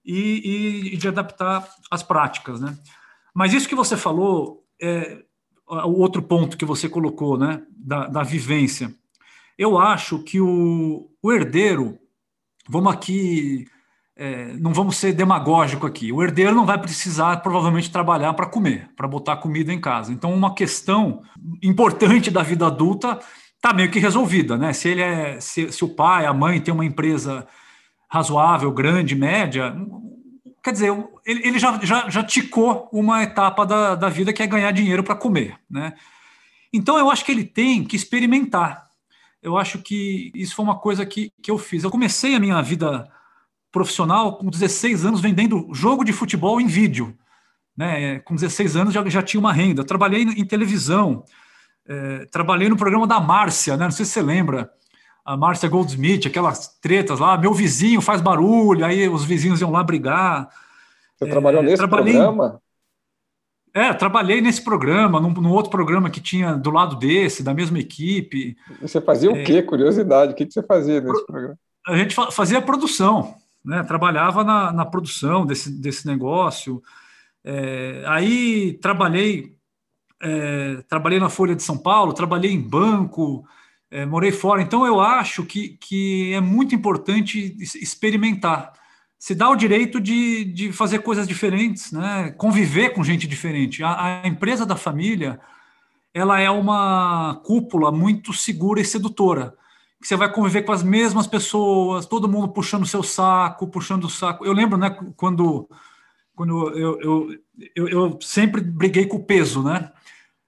[0.05, 2.77] e, e de adaptar as práticas, né.
[3.33, 5.19] Mas isso que você falou é,
[5.67, 8.93] o outro ponto que você colocou, né, da, da vivência.
[9.57, 11.97] Eu acho que o, o herdeiro,
[12.67, 13.65] vamos aqui,
[14.15, 18.89] é, não vamos ser demagógico aqui, o herdeiro não vai precisar provavelmente trabalhar para comer,
[18.95, 20.11] para botar comida em casa.
[20.11, 21.23] Então, uma questão
[21.63, 23.19] importante da vida adulta
[23.55, 24.73] está meio que resolvida, né?
[24.73, 27.47] Se ele é, se, se o pai, a mãe tem uma empresa
[28.09, 29.75] razoável, grande, média,
[30.65, 30.91] Quer dizer,
[31.23, 35.03] ele, ele já, já, já ticou uma etapa da, da vida que é ganhar dinheiro
[35.03, 35.59] para comer.
[35.69, 35.93] Né?
[36.73, 38.83] Então, eu acho que ele tem que experimentar.
[39.43, 41.83] Eu acho que isso foi uma coisa que, que eu fiz.
[41.83, 43.07] Eu comecei a minha vida
[43.71, 47.15] profissional com 16 anos vendendo jogo de futebol em vídeo.
[47.77, 48.17] Né?
[48.21, 49.83] Com 16 anos já, já tinha uma renda.
[49.83, 51.23] Trabalhei em televisão,
[51.87, 53.83] é, trabalhei no programa da Márcia, né?
[53.83, 54.71] não sei se você lembra,
[55.25, 59.83] a Márcia Goldsmith, aquelas tretas lá, meu vizinho faz barulho, aí os vizinhos iam lá
[59.83, 60.47] brigar.
[61.17, 62.61] Você é, trabalhou nesse trabalhei, programa?
[63.73, 67.79] É, trabalhei nesse programa, num, num, outro programa que tinha do lado desse, da mesma
[67.79, 68.55] equipe.
[68.79, 69.63] Você fazia o é, quê?
[69.63, 71.57] Curiosidade, o que, que você fazia nesse programa?
[71.87, 73.83] A gente fazia produção, né?
[73.83, 76.81] trabalhava na, na produção desse, desse negócio.
[77.43, 79.55] É, aí trabalhei,
[80.21, 83.43] é, trabalhei na Folha de São Paulo, trabalhei em banco,
[83.91, 84.61] é, morei fora.
[84.61, 88.73] Então, eu acho que, que é muito importante experimentar.
[89.17, 92.31] Se dá o direito de, de fazer coisas diferentes, né?
[92.37, 93.83] conviver com gente diferente.
[93.83, 95.39] A, a empresa da família
[96.13, 99.53] ela é uma cúpula muito segura e sedutora.
[100.01, 104.09] Você vai conviver com as mesmas pessoas, todo mundo puxando o seu saco, puxando o
[104.09, 104.45] saco.
[104.45, 105.67] Eu lembro, né, quando,
[106.33, 107.39] quando eu, eu,
[107.75, 109.91] eu, eu sempre briguei com o peso, né?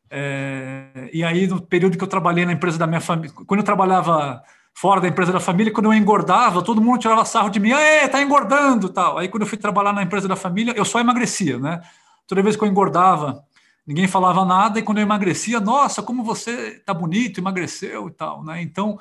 [0.09, 3.65] É, e aí, no período que eu trabalhei na empresa da minha família, quando eu
[3.65, 4.41] trabalhava
[4.73, 8.07] fora da empresa da família, quando eu engordava, todo mundo tirava sarro de mim, Aê,
[8.07, 9.17] tá engordando tal.
[9.17, 11.81] Aí, quando eu fui trabalhar na empresa da família, eu só emagrecia, né?
[12.27, 13.43] Toda vez que eu engordava
[13.87, 18.43] ninguém falava nada, e quando eu emagrecia, nossa, como você está bonito, emagreceu e tal.
[18.43, 18.61] Né?
[18.61, 18.99] Então,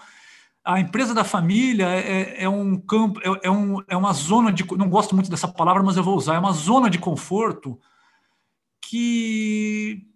[0.64, 4.64] a empresa da família é, é um campo, é, é, um, é uma zona de.
[4.76, 6.36] Não gosto muito dessa palavra, mas eu vou usar.
[6.36, 7.78] É uma zona de conforto
[8.80, 10.06] que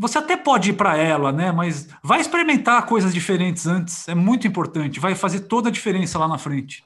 [0.00, 1.52] você até pode ir para ela, né?
[1.52, 4.08] Mas vai experimentar coisas diferentes antes.
[4.08, 4.98] É muito importante.
[4.98, 6.82] Vai fazer toda a diferença lá na frente.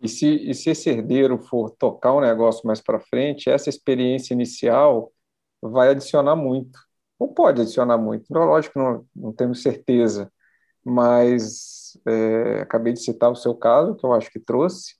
[0.00, 3.68] E se, e se esse herdeiro for tocar o um negócio mais para frente, essa
[3.68, 5.12] experiência inicial
[5.60, 6.80] vai adicionar muito.
[7.18, 8.32] Ou pode adicionar muito.
[8.32, 10.32] Lógico, não, não temos certeza,
[10.82, 14.94] mas é, acabei de citar o seu caso, que eu acho que trouxe,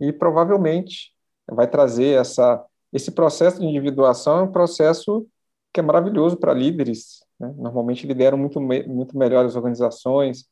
[0.00, 1.12] e provavelmente
[1.48, 2.62] vai trazer essa.
[2.92, 5.26] Esse processo de individuação é um processo
[5.72, 7.24] que é maravilhoso para líderes.
[7.38, 7.52] Né?
[7.56, 10.46] Normalmente lideram muito, muito melhor as organizações,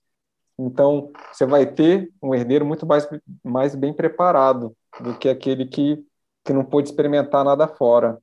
[0.63, 3.09] então, você vai ter um herdeiro muito mais,
[3.43, 6.05] mais bem preparado do que aquele que,
[6.45, 8.19] que não pôde experimentar nada fora.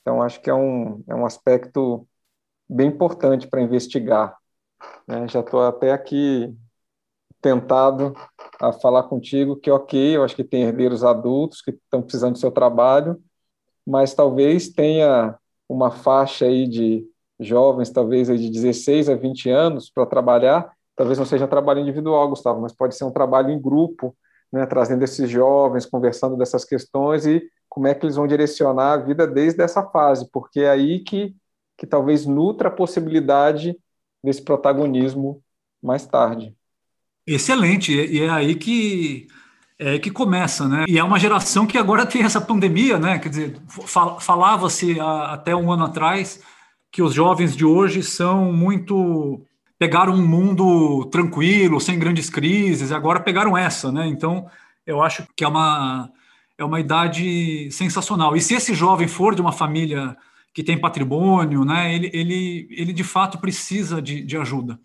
[0.00, 2.06] Então, acho que é um, é um aspecto
[2.68, 4.36] bem importante para investigar.
[5.06, 5.28] Né?
[5.28, 6.52] Já estou até aqui
[7.40, 8.12] tentado
[8.60, 12.38] a falar contigo que, ok, eu acho que tem herdeiros adultos que estão precisando do
[12.38, 13.22] seu trabalho,
[13.86, 15.38] mas talvez tenha
[15.68, 17.04] uma faixa aí de
[17.38, 22.28] jovens, talvez aí de 16 a 20 anos para trabalhar, talvez não seja trabalho individual,
[22.28, 24.16] Gustavo, mas pode ser um trabalho em grupo,
[24.52, 28.96] né, trazendo esses jovens, conversando dessas questões e como é que eles vão direcionar a
[28.96, 31.36] vida desde essa fase, porque é aí que,
[31.76, 33.78] que talvez nutra a possibilidade
[34.24, 35.42] desse protagonismo
[35.82, 36.56] mais tarde.
[37.26, 39.28] Excelente, e é aí que
[39.78, 40.84] é que começa, né?
[40.88, 43.18] E é uma geração que agora tem essa pandemia, né?
[43.18, 43.62] Quer dizer,
[44.20, 46.42] falava-se até um ano atrás
[46.90, 49.44] que os jovens de hoje são muito
[49.78, 54.08] pegaram um mundo tranquilo, sem grandes crises, e agora pegaram essa, né?
[54.08, 54.46] Então,
[54.84, 56.10] eu acho que é uma,
[56.58, 58.34] é uma idade sensacional.
[58.34, 60.16] E se esse jovem for de uma família
[60.52, 64.80] que tem patrimônio, né, ele, ele, ele de fato precisa de, de ajuda.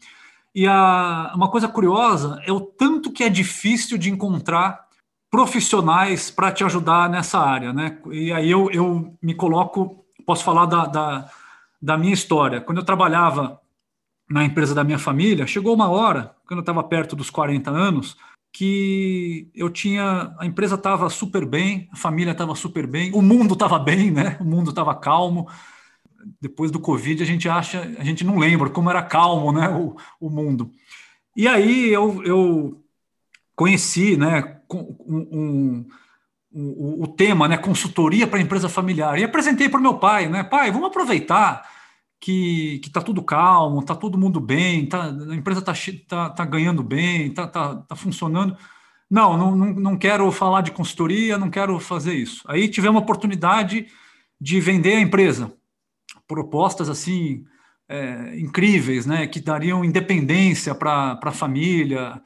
[0.54, 4.83] E a, uma coisa curiosa é o tanto que é difícil de encontrar
[5.34, 7.98] profissionais para te ajudar nessa área, né?
[8.12, 11.32] E aí eu, eu me coloco, posso falar da, da,
[11.82, 12.62] da minha história.
[12.62, 13.60] Quando eu trabalhava
[14.30, 18.16] na empresa da minha família, chegou uma hora, quando eu estava perto dos 40 anos,
[18.52, 23.56] que eu tinha, a empresa estava super bem, a família estava super bem, o mundo
[23.56, 24.38] estava bem, né?
[24.40, 25.50] O mundo estava calmo.
[26.40, 29.68] Depois do Covid, a gente acha, a gente não lembra como era calmo, né?
[29.68, 30.70] O, o mundo.
[31.36, 32.84] E aí eu, eu
[33.56, 34.60] conheci, né?
[34.74, 35.86] Um,
[36.56, 37.58] um, o, tema, né?
[37.58, 39.18] Consultoria para empresa familiar.
[39.18, 40.44] E apresentei para o meu pai, né?
[40.44, 41.68] Pai, vamos aproveitar
[42.20, 45.74] que está tudo calmo, está todo mundo bem, tá, a empresa está
[46.08, 48.56] tá, tá ganhando bem, está tá, tá funcionando.
[49.10, 52.42] Não, não, não quero falar de consultoria, não quero fazer isso.
[52.48, 53.88] Aí tivemos a oportunidade
[54.40, 55.52] de vender a empresa.
[56.28, 57.44] Propostas assim
[57.90, 62.22] é, incríveis, né, que dariam independência para a família,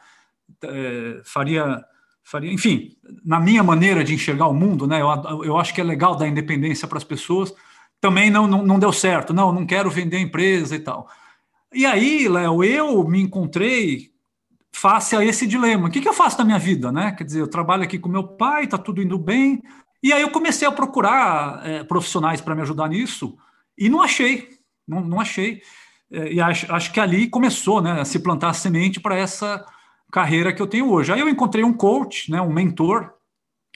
[0.63, 1.83] é, faria,
[2.29, 2.91] faria, enfim,
[3.23, 6.27] na minha maneira de enxergar o mundo, né, eu, eu acho que é legal dar
[6.27, 7.53] independência para as pessoas,
[7.99, 9.33] também não, não, não deu certo.
[9.33, 11.09] Não, não quero vender a empresa e tal.
[11.73, 14.11] E aí, Léo, eu me encontrei
[14.71, 15.87] face a esse dilema.
[15.87, 17.11] O que, que eu faço na minha vida, né?
[17.11, 19.61] Quer dizer, eu trabalho aqui com meu pai, está tudo indo bem.
[20.01, 23.35] E aí eu comecei a procurar é, profissionais para me ajudar nisso
[23.77, 24.49] e não achei,
[24.87, 25.61] não, não achei.
[26.11, 29.65] É, e acho, acho que ali começou né, a se plantar a semente para essa
[30.11, 31.11] carreira que eu tenho hoje.
[31.11, 33.13] Aí eu encontrei um coach, né, um mentor,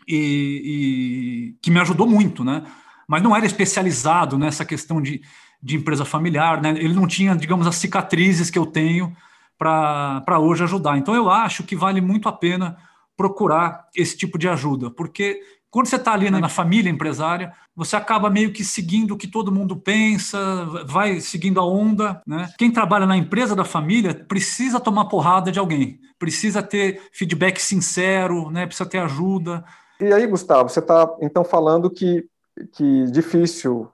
[0.07, 2.63] e, e que me ajudou muito, né?
[3.11, 5.21] mas não era especializado nessa questão de,
[5.61, 6.69] de empresa familiar, né?
[6.69, 9.13] ele não tinha, digamos, as cicatrizes que eu tenho
[9.57, 10.97] para hoje ajudar.
[10.97, 12.77] Então, eu acho que vale muito a pena
[13.17, 15.41] procurar esse tipo de ajuda, porque
[15.71, 19.51] quando você está ali na, família empresária, você acaba meio que seguindo o que todo
[19.51, 20.37] mundo pensa,
[20.85, 22.21] vai seguindo a onda.
[22.27, 22.47] Né?
[22.57, 28.51] Quem trabalha na empresa da família precisa tomar porrada de alguém, precisa ter feedback sincero,
[28.51, 28.67] né?
[28.67, 29.63] precisa ter ajuda.
[29.99, 32.25] E aí, Gustavo, você está então falando que
[32.73, 33.87] que difícil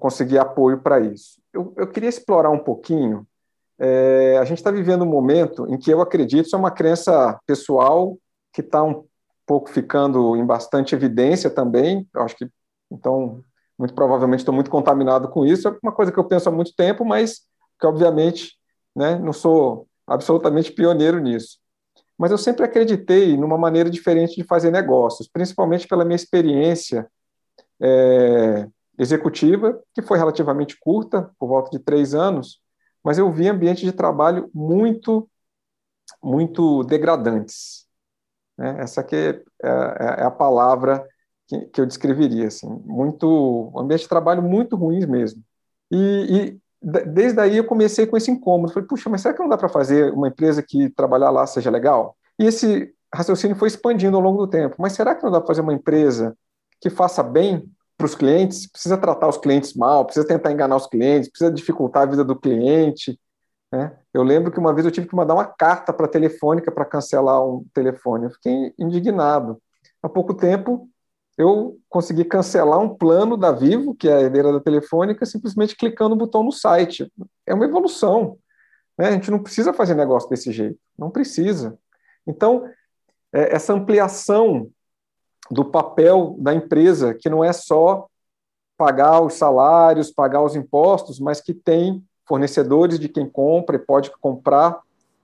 [0.00, 1.40] conseguir apoio para isso.
[1.52, 3.26] Eu, eu, queria explorar um pouquinho.
[3.78, 7.38] É, a gente está vivendo um momento em que eu acredito, isso é uma crença
[7.46, 8.18] pessoal
[8.52, 9.04] que está um
[9.48, 12.06] pouco ficando em bastante evidência também.
[12.14, 12.46] Eu acho que,
[12.92, 13.42] então,
[13.78, 15.66] muito provavelmente estou muito contaminado com isso.
[15.66, 17.40] É uma coisa que eu penso há muito tempo, mas
[17.80, 18.58] que, obviamente,
[18.94, 21.58] né, não sou absolutamente pioneiro nisso.
[22.18, 27.08] Mas eu sempre acreditei numa maneira diferente de fazer negócios, principalmente pela minha experiência
[27.80, 28.68] é,
[28.98, 32.60] executiva, que foi relativamente curta, por volta de três anos,
[33.02, 35.30] mas eu vi ambientes de trabalho muito,
[36.22, 37.87] muito degradantes.
[38.58, 38.76] Né?
[38.80, 41.06] Essa aqui é, é, é a palavra
[41.46, 45.42] que, que, eu descreveria, assim, muito, ambiente de trabalho muito ruins mesmo.
[45.90, 48.72] E, e desde aí eu comecei com esse incômodo.
[48.72, 51.70] Falei, puxa, mas será que não dá para fazer uma empresa que trabalhar lá seja
[51.70, 52.16] legal?
[52.38, 54.76] E esse raciocínio foi expandindo ao longo do tempo.
[54.78, 56.36] Mas será que não dá para fazer uma empresa
[56.80, 58.70] que faça bem para os clientes?
[58.70, 62.38] Precisa tratar os clientes mal, precisa tentar enganar os clientes, precisa dificultar a vida do
[62.38, 63.18] cliente.
[63.72, 63.97] Né?
[64.12, 66.84] Eu lembro que uma vez eu tive que mandar uma carta para a telefônica para
[66.84, 68.26] cancelar um telefone.
[68.26, 69.60] Eu fiquei indignado.
[70.02, 70.88] Há pouco tempo,
[71.36, 76.10] eu consegui cancelar um plano da Vivo, que é a herdeira da Telefônica, simplesmente clicando
[76.10, 77.12] no botão no site.
[77.46, 78.38] É uma evolução.
[78.98, 79.08] Né?
[79.08, 80.78] A gente não precisa fazer negócio desse jeito.
[80.98, 81.78] Não precisa.
[82.26, 82.68] Então,
[83.32, 84.70] é, essa ampliação
[85.50, 88.08] do papel da empresa, que não é só
[88.76, 94.10] pagar os salários, pagar os impostos, mas que tem fornecedores de quem compra e pode
[94.20, 94.80] comprar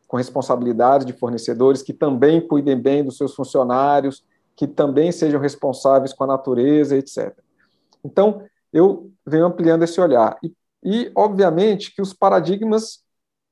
[0.08, 4.24] com responsabilidade de fornecedores que também cuidem bem dos seus funcionários,
[4.56, 7.36] que também sejam responsáveis com a natureza, etc.
[8.04, 8.42] Então,
[8.72, 10.38] eu venho ampliando esse olhar.
[10.42, 10.52] E,
[10.82, 13.02] e, obviamente, que os paradigmas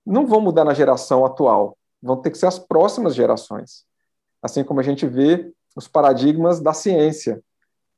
[0.04, 3.84] não vão mudar na geração atual, vão ter que ser as próximas gerações.
[4.42, 7.42] Assim como a gente vê os paradigmas da ciência.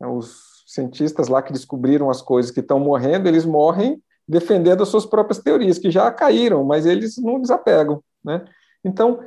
[0.01, 5.05] Os cientistas lá que descobriram as coisas que estão morrendo, eles morrem defendendo as suas
[5.07, 8.03] próprias teorias, que já caíram, mas eles não desapegam.
[8.25, 8.45] Né?
[8.85, 9.21] Então,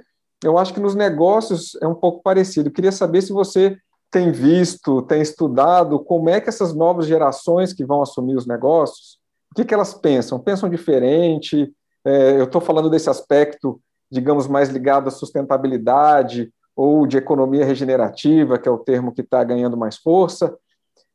[0.44, 2.70] eu acho que nos negócios é um pouco parecido.
[2.70, 3.78] Eu queria saber se você
[4.12, 9.20] tem visto, tem estudado como é que essas novas gerações que vão assumir os negócios,
[9.52, 10.40] o que, que elas pensam?
[10.40, 11.72] Pensam diferente?
[12.06, 18.58] É, eu estou falando desse aspecto, digamos, mais ligado à sustentabilidade ou de economia regenerativa,
[18.58, 20.56] que é o termo que está ganhando mais força,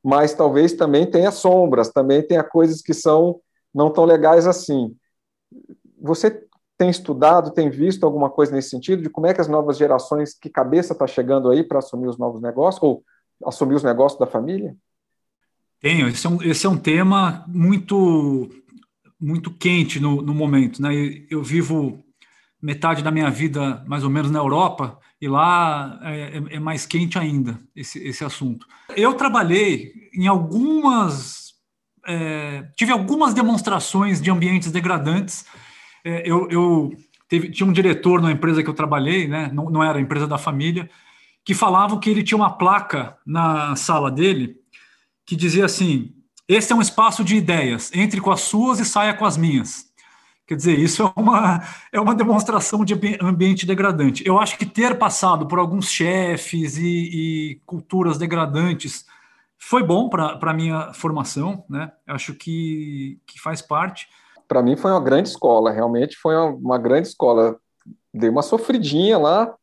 [0.03, 3.41] mas talvez também tenha sombras, também tenha coisas que são
[3.75, 4.95] não tão legais assim.
[6.01, 6.47] Você
[6.77, 10.35] tem estudado, tem visto alguma coisa nesse sentido, de como é que as novas gerações,
[10.35, 13.05] que cabeça está chegando aí para assumir os novos negócios, ou
[13.45, 14.77] assumir os negócios da família?
[15.81, 18.49] Tenho, esse é um, esse é um tema muito
[19.20, 20.83] muito quente no, no momento.
[20.83, 20.91] Né?
[21.31, 22.03] Eu vivo
[22.61, 26.85] metade da minha vida mais ou menos na Europa, e lá é, é, é mais
[26.85, 28.66] quente ainda esse, esse assunto.
[28.97, 31.41] Eu trabalhei em algumas.
[32.07, 35.45] É, tive algumas demonstrações de ambientes degradantes
[36.05, 36.93] é, eu, eu
[37.29, 40.39] teve, tinha um diretor na empresa que eu trabalhei, né, não, não era empresa da
[40.39, 40.91] família,
[41.45, 44.57] que falava que ele tinha uma placa na sala dele
[45.25, 46.13] que dizia assim:
[46.49, 49.91] Esse é um espaço de ideias, entre com as suas e saia com as minhas.
[50.47, 54.27] Quer dizer, isso é uma, é uma demonstração de ambiente degradante.
[54.27, 59.07] Eu acho que ter passado por alguns chefes e, e culturas degradantes
[59.63, 61.93] foi bom para a minha formação, né?
[62.07, 64.09] Acho que, que faz parte
[64.53, 67.57] para mim foi uma grande escola, realmente foi uma, uma, grande escola.
[68.13, 69.55] Dei uma sofridinha lá,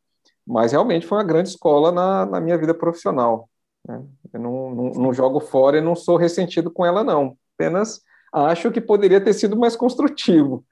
[0.44, 3.48] mas realmente foi uma grande escola na, na minha vida profissional.
[3.86, 4.02] Né?
[4.32, 7.36] Eu não, não, não, jogo fora e não sou ressentido com ela, não.
[7.56, 8.00] Apenas
[8.32, 10.64] acho que poderia ter sido mais construtivo,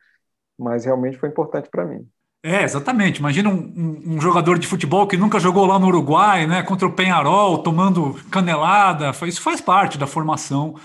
[0.58, 2.04] mas realmente foi importante para mim.
[2.42, 3.18] É, exatamente.
[3.18, 6.86] Imagina um, um, um, jogador de futebol que nunca jogou lá no Uruguai, né, contra
[6.86, 9.10] o Penharol, tomando canelada.
[9.26, 10.76] Isso faz parte da formação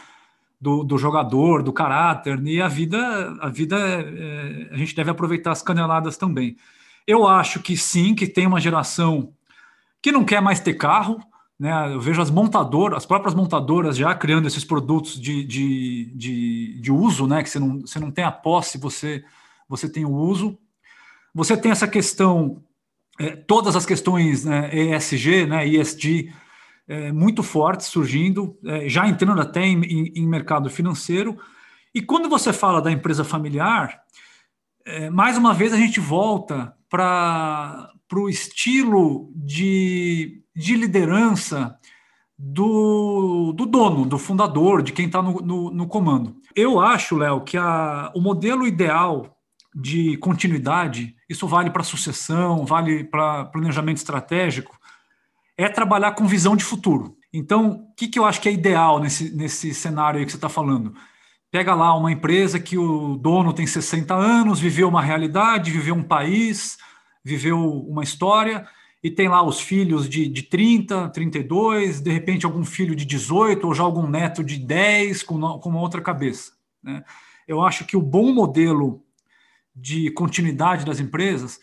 [0.60, 2.98] do, do, jogador, do caráter, e a vida,
[3.42, 6.56] a vida é, a gente deve aproveitar as caneladas também.
[7.06, 9.34] Eu acho que sim, que tem uma geração
[10.02, 11.20] que não quer mais ter carro,
[11.60, 11.94] né?
[11.94, 16.92] Eu vejo as montadoras, as próprias montadoras já criando esses produtos de, de, de, de
[16.92, 17.44] uso, né?
[17.44, 19.24] Que você não, você não tem a posse, você,
[19.68, 20.58] você tem o uso.
[21.34, 22.64] Você tem essa questão,
[23.20, 26.32] é, todas as questões né, ESG, né, ESG,
[26.88, 31.38] é, muito fortes surgindo, é, já entrando até em, em, em, mercado financeiro.
[31.94, 34.02] E quando você fala da empresa familiar,
[34.86, 41.80] é, mais uma vez a gente volta para o estilo de, de liderança
[42.38, 46.36] do, do dono, do fundador, de quem está no, no, no, comando.
[46.56, 49.38] Eu acho, Léo, que a, o modelo ideal
[49.76, 54.78] de continuidade, isso vale para sucessão, vale para planejamento estratégico,
[55.58, 57.18] é trabalhar com visão de futuro.
[57.32, 60.38] Então, o que, que eu acho que é ideal nesse, nesse cenário aí que você
[60.38, 60.94] está falando?
[61.52, 66.04] Pega lá uma empresa que o dono tem 60 anos, viveu uma realidade, viveu um
[66.04, 66.78] país,
[67.24, 68.68] viveu uma história,
[69.04, 73.68] e tem lá os filhos de, de 30, 32, de repente algum filho de 18,
[73.68, 76.54] ou já algum neto de 10 com, com uma outra cabeça.
[76.82, 77.04] Né?
[77.48, 79.04] Eu acho que o bom modelo
[79.76, 81.60] de continuidade das empresas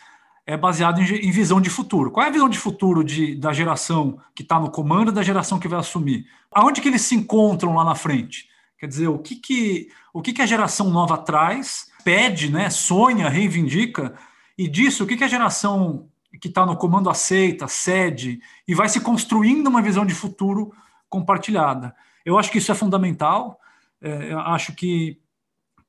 [0.46, 2.11] é baseado em, em, visão de futuro.
[2.11, 5.22] Qual é a visão de futuro de, da geração que está no comando e da
[5.22, 6.26] geração que vai assumir?
[6.50, 8.48] Aonde que eles se encontram lá na frente?
[8.78, 13.28] Quer dizer, o que, que, o que, que a geração nova traz, pede, né, sonha,
[13.28, 14.14] reivindica,
[14.56, 16.08] e disso, o que, que a geração
[16.40, 20.72] que está no comando aceita, cede, e vai se construindo uma visão de futuro
[21.08, 21.94] compartilhada.
[22.24, 23.61] Eu acho que isso é fundamental,
[24.00, 25.20] é, acho que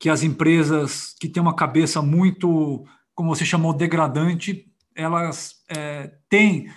[0.01, 2.83] que as empresas que têm uma cabeça muito,
[3.13, 6.71] como você chamou, degradante, elas é, têm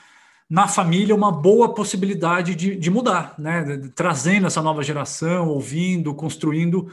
[0.48, 3.80] na família uma boa possibilidade de, de mudar, né?
[3.94, 6.86] trazendo essa nova geração, ouvindo, construindo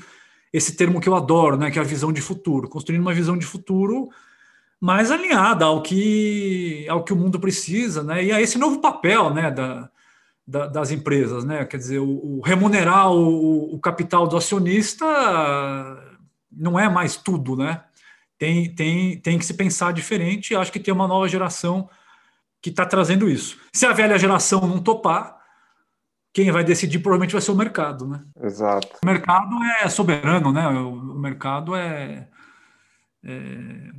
[0.54, 1.70] esse termo que eu adoro, né?
[1.70, 4.08] que é a visão de futuro, construindo uma visão de futuro
[4.80, 8.24] mais alinhada ao que, ao que o mundo precisa, né?
[8.24, 9.52] e a esse novo papel né?
[9.52, 9.90] da,
[10.48, 11.44] da das empresas.
[11.44, 11.66] Né?
[11.66, 15.06] Quer dizer, o, o remunerar o, o capital do acionista
[16.52, 17.84] não é mais tudo, né?
[18.38, 20.56] Tem, tem, tem que se pensar diferente.
[20.56, 21.90] Acho que tem uma nova geração
[22.62, 23.60] que está trazendo isso.
[23.74, 25.40] Se a velha geração não topar,
[26.34, 28.24] quem vai decidir provavelmente vai ser o mercado, né?
[28.42, 28.88] Exato.
[29.04, 30.68] O mercado é soberano, né?
[30.68, 32.28] O, mercado é,
[33.24, 33.36] é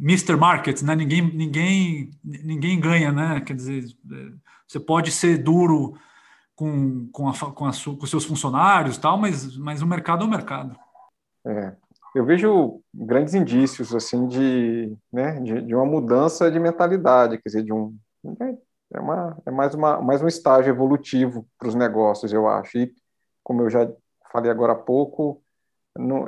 [0.00, 0.36] Mr.
[0.36, 0.94] Market, né?
[0.96, 3.40] Ninguém, ninguém, ninguém ganha, né?
[3.40, 4.32] Quer dizer, é,
[4.66, 5.94] você pode ser duro
[6.54, 10.30] com, com, a, com, a, com seus funcionários, tal, mas, mas o mercado é o
[10.30, 10.76] mercado.
[11.44, 11.76] É.
[12.14, 17.62] Eu vejo grandes indícios assim de, né, de, de uma mudança de mentalidade, quer dizer,
[17.62, 17.96] de um
[18.94, 22.78] é, uma, é mais, uma, mais um estágio evolutivo para os negócios, eu acho.
[22.78, 22.94] E,
[23.42, 23.90] como eu já
[24.30, 25.42] falei agora há pouco,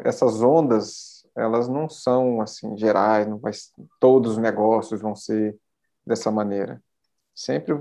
[0.05, 3.53] essas ondas, elas não são assim gerais, não vai,
[4.01, 5.57] todos os negócios vão ser
[6.07, 6.83] dessa maneira.
[7.35, 7.75] Sempre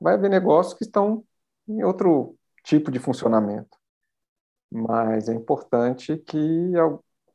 [0.00, 1.24] vai haver negócios que estão
[1.68, 3.76] em outro tipo de funcionamento.
[4.70, 6.72] Mas é importante que,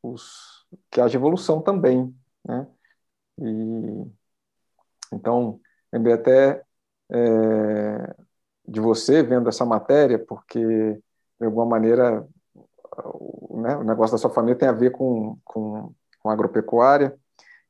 [0.02, 2.16] os, que haja evolução também.
[2.46, 2.68] Né?
[3.40, 4.12] E,
[5.14, 5.60] então,
[5.92, 6.64] Lembrei até
[7.12, 8.16] é,
[8.68, 12.28] de você vendo essa matéria, porque, de alguma maneira,
[13.06, 17.18] o, né, o negócio da sua família tem a ver com, com, com agropecuária,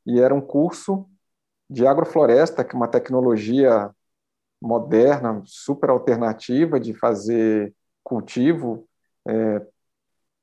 [0.06, 1.10] e era um curso
[1.70, 3.90] de agrofloresta, que é uma tecnologia
[4.62, 7.74] moderna, super alternativa de fazer
[8.04, 8.88] cultivo
[9.28, 9.66] é,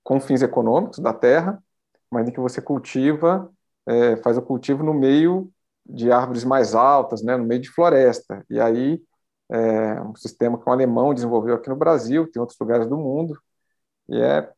[0.02, 1.62] com fins econômicos da terra,
[2.10, 3.50] mas em que você cultiva,
[3.86, 5.50] é, faz o cultivo no meio
[5.84, 8.44] de árvores mais altas, né, no meio de floresta.
[8.50, 9.00] E aí,
[9.48, 13.38] é um sistema que um alemão desenvolveu aqui no Brasil, tem outros lugares do mundo,
[14.08, 14.52] e é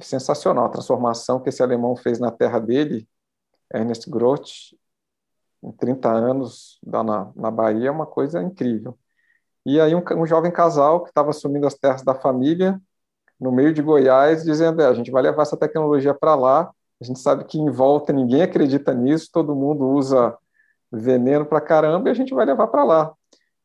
[0.00, 3.08] sensacional a transformação que esse alemão fez na terra dele,
[3.72, 4.74] Ernest Groth,
[5.62, 8.98] em 30 anos lá na, na Bahia, é uma coisa incrível.
[9.64, 12.80] E aí um, um jovem casal que estava assumindo as terras da família,
[13.40, 16.70] no meio de Goiás, dizendo, é, a gente vai levar essa tecnologia para lá,
[17.04, 20.36] a gente sabe que em volta ninguém acredita nisso, todo mundo usa
[20.90, 23.12] veneno para caramba e a gente vai levar para lá.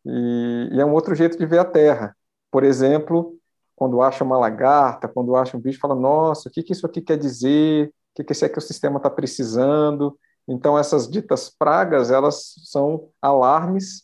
[0.05, 2.15] E, e, é um outro jeito de ver a Terra.
[2.51, 3.37] Por exemplo,
[3.75, 7.01] quando acha uma lagarta, quando acha um bicho, fala: nossa, o que, que isso aqui
[7.01, 7.87] quer dizer?
[7.87, 10.19] O que, que esse ecossistema está precisando?
[10.45, 14.03] Então, essas ditas pragas, elas são alarmes,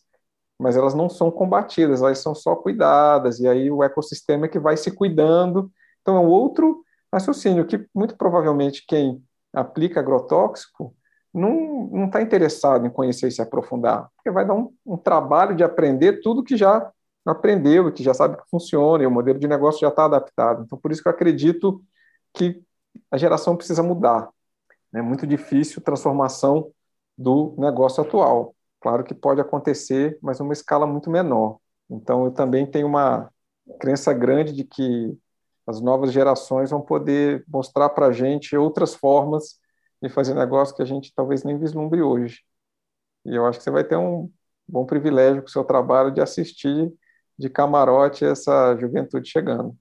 [0.58, 4.60] mas elas não são combatidas, elas são só cuidadas, e aí o ecossistema é que
[4.60, 5.70] vai se cuidando.
[6.02, 6.85] Então, é um outro
[7.16, 10.96] raciocínio que, muito provavelmente, quem aplica agrotóxico
[11.34, 15.64] não está interessado em conhecer e se aprofundar, porque vai dar um, um, trabalho de
[15.64, 16.90] aprender tudo que já
[17.26, 20.64] aprendeu, que já sabe que funciona, e o modelo de negócio já está adaptado.
[20.64, 21.84] Então, por isso que eu acredito
[22.34, 22.62] que
[23.12, 24.30] a geração precisa mudar.
[24.94, 26.72] É muito difícil transformação
[27.18, 28.56] do negócio atual.
[28.80, 31.58] Claro que pode acontecer, mas numa escala muito menor.
[31.90, 33.30] Então, eu também tenho uma
[33.80, 35.18] crença grande de que
[35.68, 39.60] as novas gerações vão poder mostrar para a gente outras formas
[40.02, 42.42] de fazer negócio que a gente talvez nem vislumbre hoje.
[43.26, 44.30] E eu acho que você vai ter um
[44.68, 46.92] bom privilégio com o seu trabalho de assistir
[47.38, 49.76] de camarote essa juventude chegando.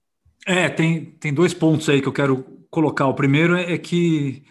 [0.45, 3.07] É, tem, tem dois pontos aí que eu quero colocar.
[3.07, 4.43] O primeiro é, é que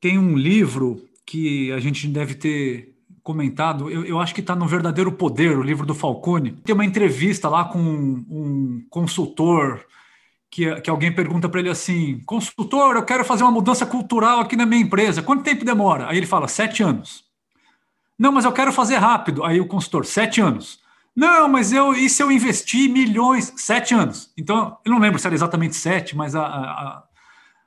[0.00, 4.66] tem um livro que a gente deve ter comentado, eu, eu acho que está no
[4.66, 6.52] Verdadeiro Poder, o livro do Falcone.
[6.52, 9.84] Tem uma entrevista lá com um, um consultor
[10.50, 14.56] que, que alguém pergunta para ele assim: consultor, eu quero fazer uma mudança cultural aqui
[14.56, 16.08] na minha empresa, quanto tempo demora?
[16.08, 17.24] Aí ele fala: sete anos.
[18.18, 19.44] Não, mas eu quero fazer rápido.
[19.44, 20.80] Aí o consultor: sete anos.
[21.14, 23.52] Não, mas eu e se eu investir milhões?
[23.56, 24.32] Sete anos.
[24.36, 27.02] Então, eu não lembro se era exatamente sete, mas a, a,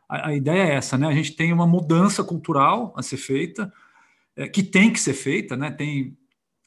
[0.08, 1.08] a, a ideia é essa, né?
[1.08, 3.72] A gente tem uma mudança cultural a ser feita,
[4.38, 5.70] é, que tem que ser feita, né?
[5.70, 6.18] Tem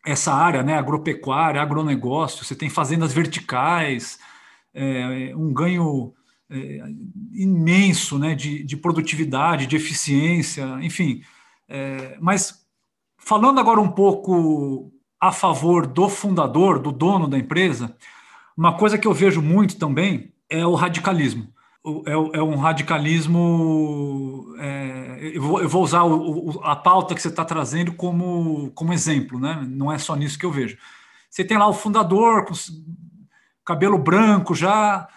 [0.04, 0.76] essa área, né?
[0.76, 4.18] Agropecuária, agronegócio, você tem fazendas verticais,
[4.74, 6.12] é, um ganho
[6.50, 6.82] é,
[7.32, 11.22] imenso né, de, de, produtividade, de eficiência, enfim.
[11.68, 12.66] É, mas
[13.16, 17.96] falando agora um pouco a favor do fundador, do dono da empresa,
[18.56, 21.48] uma coisa que eu vejo muito também é o radicalismo.
[22.06, 24.54] É, é um radicalismo.
[24.58, 28.70] É, eu, vou, eu, vou, usar o, o, a pauta que você está trazendo como,
[28.72, 29.66] como exemplo, né?
[29.68, 30.78] não é só nisso que eu vejo.
[31.28, 32.46] Você tem lá o fundador
[33.64, 35.08] cabelo branco já,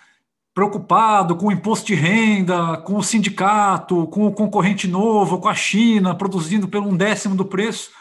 [0.53, 5.53] preocupado com o imposto de renda, com o sindicato, com o concorrente novo, com a
[5.53, 7.91] China, produzindo pelo um décimo do preço.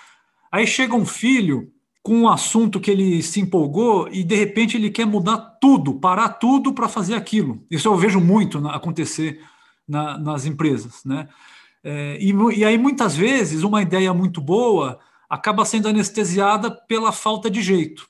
[0.51, 1.71] Aí chega um filho
[2.03, 6.31] com um assunto que ele se empolgou e de repente ele quer mudar tudo, parar
[6.31, 7.63] tudo para fazer aquilo.
[7.71, 9.43] Isso eu vejo muito acontecer
[9.87, 11.29] na, nas empresas, né?
[11.85, 17.51] É, e, e aí muitas vezes uma ideia muito boa acaba sendo anestesiada pela falta
[17.51, 18.09] de jeito.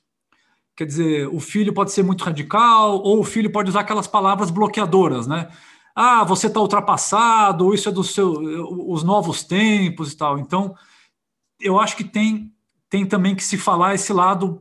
[0.77, 4.51] Quer dizer, o filho pode ser muito radical, ou o filho pode usar aquelas palavras
[4.51, 5.49] bloqueadoras, né?
[5.95, 8.31] Ah, você está ultrapassado, isso é do seu,
[8.87, 10.39] os novos tempos e tal.
[10.39, 10.75] Então,
[11.59, 12.53] eu acho que tem
[12.89, 14.61] tem também que se falar esse lado.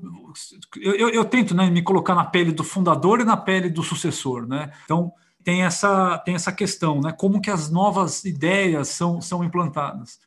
[0.78, 3.84] Eu, eu, eu, tento né, me colocar na pele do fundador e na pele do
[3.84, 4.72] sucessor, né?
[4.84, 5.11] Então
[5.43, 7.11] tem essa tem essa questão, né?
[7.11, 10.20] Como que as novas ideias são são implantadas?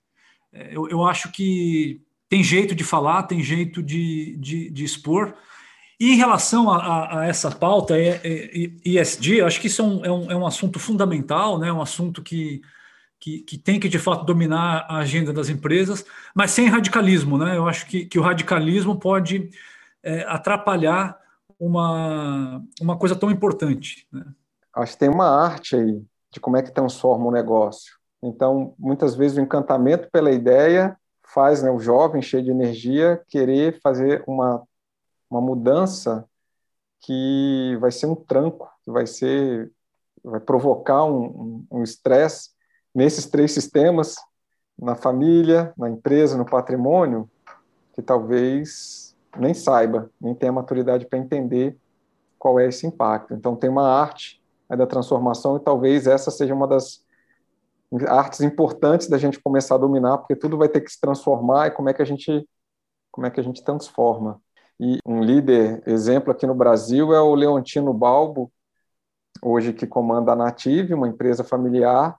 [0.53, 5.34] É, eu, eu acho que tem jeito de falar, tem jeito de, de, de expor,
[6.01, 10.30] e em relação a, a, essa pauta ESG, acho que isso é um, é um,
[10.32, 11.72] é um assunto fundamental, né?
[11.72, 12.61] um assunto que,
[13.18, 17.36] que, que, tem que, de fato, dominar a agenda das empresas, mas sem radicalismo.
[17.36, 17.57] Né?
[17.57, 19.51] Eu acho que, que o radicalismo pode
[20.03, 21.18] é, atrapalhar
[21.59, 24.07] uma, uma coisa tão importante.
[24.12, 24.24] Né?
[24.76, 26.01] Acho que tem uma arte aí
[26.32, 27.99] de como é que transforma o negócio.
[28.22, 30.96] Então, muitas vezes, o encantamento pela ideia
[31.34, 34.62] faz né, o jovem, cheio de energia, querer fazer uma
[35.30, 36.28] uma mudança
[37.00, 39.70] que vai ser um tranco, que vai ser,
[40.22, 44.16] vai provocar um estresse um, nesses três sistemas,
[44.78, 47.28] na família, na empresa, no patrimônio,
[47.92, 51.76] que talvez nem saiba, nem tenha maturidade para entender
[52.38, 53.34] qual é esse impacto.
[53.34, 57.04] Então tem uma arte da transformação e talvez essa seja uma das
[58.06, 61.70] artes importantes da gente começar a dominar, porque tudo vai ter que se transformar e
[61.70, 62.46] como é que a gente
[63.10, 64.40] como é que a gente transforma.
[64.80, 68.52] E um líder exemplo aqui no Brasil é o Leontino Balbo,
[69.42, 72.16] hoje que comanda a Native, uma empresa familiar,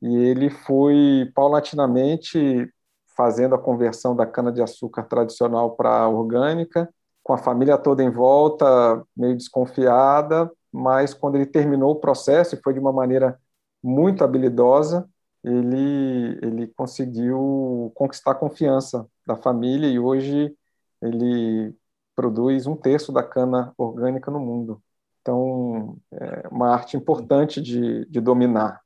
[0.00, 2.68] e ele foi paulatinamente
[3.16, 6.88] fazendo a conversão da cana-de-açúcar tradicional para orgânica,
[7.22, 12.60] com a família toda em volta, meio desconfiada, mas quando ele terminou o processo, e
[12.62, 13.38] foi de uma maneira
[13.82, 15.08] muito habilidosa,
[15.44, 20.56] ele, ele conseguiu conquistar a confiança da família e hoje
[21.02, 21.74] ele
[22.14, 24.82] produz um terço da cana orgânica no mundo.
[25.20, 28.80] Então, é uma arte importante de, de dominar.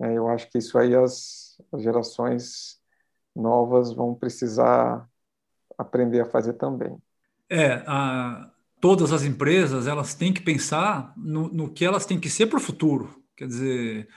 [0.00, 2.78] É, eu acho que isso aí as, as gerações
[3.34, 5.08] novas vão precisar
[5.76, 6.96] aprender a fazer também.
[7.50, 8.50] É, a,
[8.80, 12.58] todas as empresas elas têm que pensar no, no que elas têm que ser para
[12.58, 13.22] o futuro.
[13.36, 14.08] Quer dizer,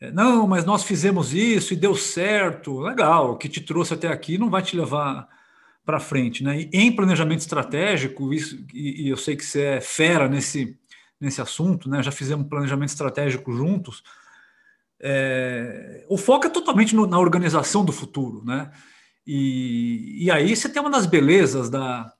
[0.00, 2.78] é, não, mas nós fizemos isso e deu certo.
[2.80, 5.28] Legal, o que te trouxe até aqui não vai te levar
[5.90, 6.44] para frente.
[6.44, 6.68] Né?
[6.72, 10.78] E em planejamento estratégico, isso, e, e, eu sei que você é fera nesse,
[11.20, 12.00] nesse assunto, né?
[12.00, 14.04] já fizemos planejamento estratégico juntos,
[15.02, 18.44] é, o foco é totalmente no, na organização do futuro.
[18.44, 18.70] Né?
[19.26, 22.12] E, e aí você tem uma das belezas da,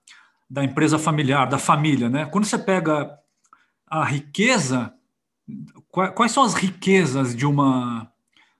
[0.48, 2.08] da empresa familiar, da família.
[2.08, 2.26] Né?
[2.26, 3.16] Quando você pega
[3.86, 4.92] a riqueza,
[5.92, 8.10] quais são as riquezas de uma,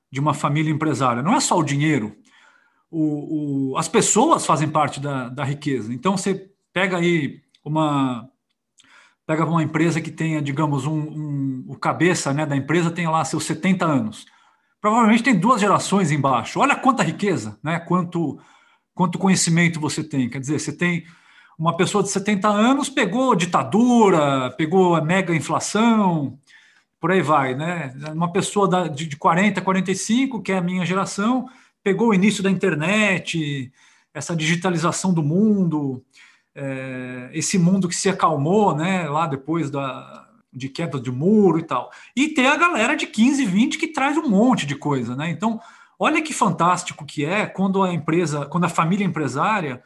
[0.09, 1.21] de uma família empresária?
[1.21, 2.17] Não é só o dinheiro,
[2.91, 5.93] o, o, as pessoas fazem parte da, da riqueza.
[5.93, 8.29] Então você pega aí uma
[9.27, 13.25] pega uma empresa que tenha, digamos, um, um, o cabeça né, da empresa tem lá
[13.25, 14.27] seus 70 anos.
[14.81, 16.59] Provavelmente tem duas gerações embaixo.
[16.59, 17.79] Olha quanta riqueza, né?
[17.79, 18.41] Quanto,
[18.93, 20.29] quanto conhecimento você tem.
[20.29, 21.05] Quer dizer, você tem
[21.57, 26.39] uma pessoa de 70 anos, pegou ditadura, pegou a mega inflação,
[26.99, 27.95] por aí vai, né?
[28.13, 31.49] Uma pessoa da, de, de 40, 45, que é a minha geração,
[31.83, 33.73] pegou o início da internet,
[34.13, 36.03] essa digitalização do mundo,
[36.55, 41.63] é, esse mundo que se acalmou, né, lá depois da, de queda de muro e
[41.63, 41.91] tal.
[42.15, 45.31] E tem a galera de 15, 20 que traz um monte de coisa, né?
[45.31, 45.61] Então,
[45.99, 49.83] olha que fantástico que é quando a empresa, quando a família empresária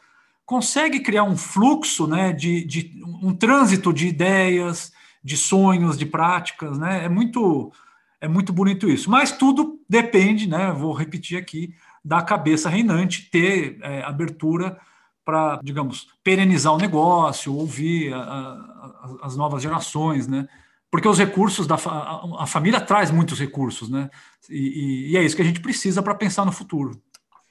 [0.46, 4.92] consegue criar um fluxo, né, de, de um trânsito de ideias,
[5.22, 7.04] de sonhos, de práticas, né?
[7.04, 7.72] É muito
[8.20, 9.10] é muito bonito isso.
[9.10, 10.72] Mas tudo depende, né?
[10.72, 11.74] Vou repetir aqui,
[12.04, 14.78] da cabeça reinante ter é, abertura
[15.24, 20.46] para, digamos, perenizar o negócio, ouvir a, a, as novas gerações, né?
[20.90, 24.10] Porque os recursos da a, a família traz muitos recursos, né?
[24.50, 27.00] E, e, e é isso que a gente precisa para pensar no futuro.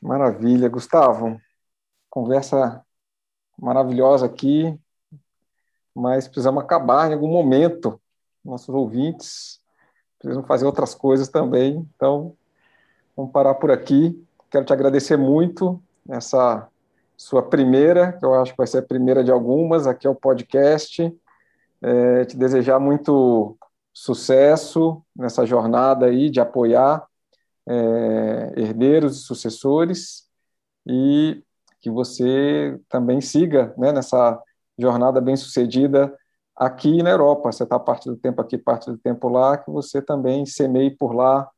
[0.01, 1.41] Maravilha, Gustavo.
[2.10, 2.86] Conversa
[3.58, 4.78] maravilhosa aqui,
[5.95, 7.99] mas precisamos acabar em algum momento.
[8.45, 9.60] Nossos ouvintes
[10.20, 11.89] precisam fazer outras coisas também.
[11.95, 12.36] Então,
[13.16, 14.24] vamos parar por aqui.
[14.54, 16.70] Quero te agradecer muito essa
[17.18, 20.14] sua primeira, que eu acho que vai ser a primeira de algumas, aqui é o
[20.14, 21.12] podcast.
[21.82, 23.58] É, te desejar muito
[23.91, 27.04] sucesso nessa jornada aí de apoiar
[27.68, 30.30] é, herdeiros e sucessores
[30.86, 31.43] e
[31.82, 34.39] que você também siga né, nessa
[34.78, 36.16] jornada bem sucedida
[36.56, 37.51] aqui na Europa.
[37.51, 41.12] Você está parte do tempo aqui, parte do tempo lá, que você também semeie por
[41.12, 41.49] lá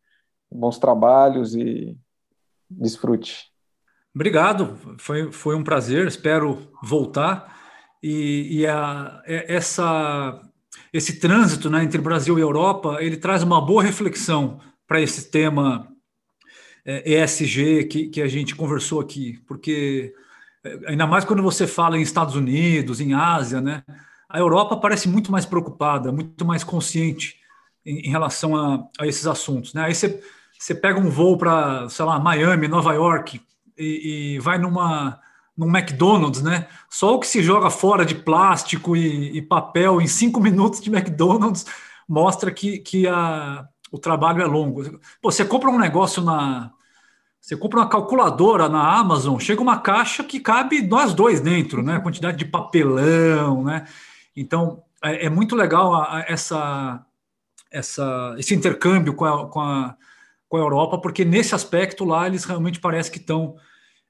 [0.49, 1.97] bons trabalhos e
[2.69, 3.45] desfrute.
[4.13, 7.53] Obrigado, foi, foi um prazer, espero voltar.
[8.01, 10.41] E, e a, essa,
[10.93, 15.87] esse trânsito né, entre Brasil e Europa, ele traz uma boa reflexão para esse tema
[16.85, 20.13] é, ESG que, que a gente conversou aqui, porque
[20.63, 23.83] é, ainda mais quando você fala em Estados Unidos, em Ásia, né,
[24.29, 27.35] a Europa parece muito mais preocupada, muito mais consciente
[27.85, 29.73] em, em relação a, a, esses assuntos.
[29.73, 29.83] Né?
[29.83, 30.21] Aí você,
[30.57, 33.41] você pega um voo para, sei lá, Miami, Nova York,
[33.77, 35.19] e, e, vai numa
[35.57, 36.67] num McDonald's, né?
[36.89, 40.89] Só o que se joga fora de plástico e, e papel em cinco minutos de
[40.89, 41.65] McDonald's
[42.07, 44.83] mostra que, que a, o trabalho é longo.
[45.21, 46.71] Pô, você compra um negócio na.
[47.39, 51.97] Você compra uma calculadora na Amazon, chega uma caixa que cabe nós dois dentro, né?
[51.97, 53.85] A quantidade de papelão, né?
[54.35, 57.05] Então é, é muito legal a, a, essa,
[57.71, 59.95] essa, esse intercâmbio com a, com, a,
[60.47, 63.55] com a Europa, porque nesse aspecto lá eles realmente parecem que estão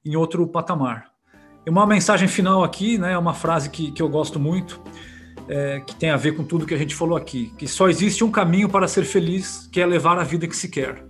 [0.04, 1.12] em outro patamar.
[1.66, 3.14] E uma mensagem final aqui, né?
[3.14, 4.82] É uma frase que, que eu gosto muito
[5.48, 8.24] é, que tem a ver com tudo que a gente falou aqui, que só existe
[8.24, 11.06] um caminho para ser feliz, que é levar a vida que se quer.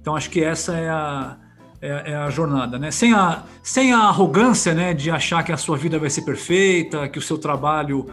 [0.00, 1.36] Então acho que essa é a,
[1.80, 2.90] é, é a jornada, né?
[2.90, 7.08] Sem a, sem a arrogância, né, de achar que a sua vida vai ser perfeita,
[7.08, 8.06] que o seu trabalho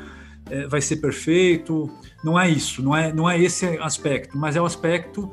[0.49, 1.89] é, vai ser perfeito.
[2.23, 5.31] Não é isso, não é, não é esse aspecto, mas é o aspecto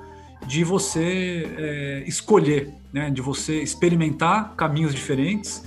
[0.51, 5.63] de você é, escolher, né, de você experimentar caminhos diferentes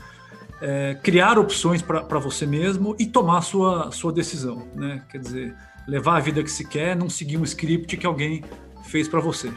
[0.64, 4.66] é, criar opções para você mesmo e tomar a sua, sua decisão.
[4.74, 5.04] Né?
[5.10, 5.56] Quer dizer,
[5.86, 8.42] levar a vida que se quer, não seguir um script que alguém
[8.84, 9.52] fez para você.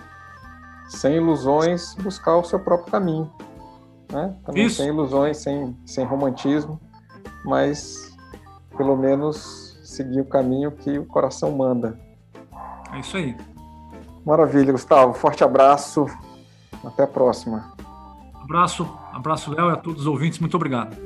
[0.89, 3.31] Sem ilusões, buscar o seu próprio caminho.
[4.12, 4.35] Né?
[4.45, 4.77] Também Isso.
[4.77, 6.81] sem ilusões, sem, sem romantismo,
[7.45, 8.12] mas
[8.77, 11.99] pelo menos seguir o caminho que o coração manda.
[12.93, 13.37] É isso aí.
[14.27, 15.14] Maravilha, Gustavo.
[15.14, 16.07] Forte abraço.
[16.85, 17.72] Até a próxima.
[18.43, 20.41] Abraço, abraço, Léo, e a todos os ouvintes.
[20.41, 20.97] Muito obrigado.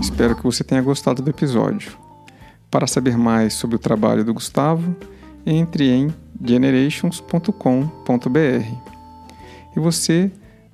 [0.00, 1.92] Espero que você tenha gostado do episódio.
[2.70, 4.96] Para saber mais sobre o trabalho do Gustavo,
[5.44, 7.44] entre em generations.com.br.
[9.76, 10.32] E você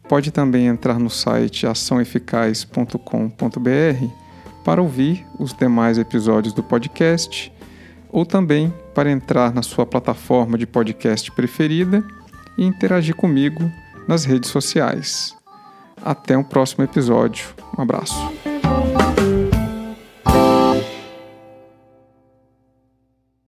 [0.08, 4.06] pode também entrar no site açãoeficaz.com.br
[4.64, 7.52] para ouvir os demais episódios do podcast
[8.10, 12.02] ou também para entrar na sua plataforma de podcast preferida
[12.58, 13.70] e interagir comigo
[14.08, 15.36] nas redes sociais.
[16.04, 17.46] Até o um próximo episódio.
[17.78, 18.16] Um abraço.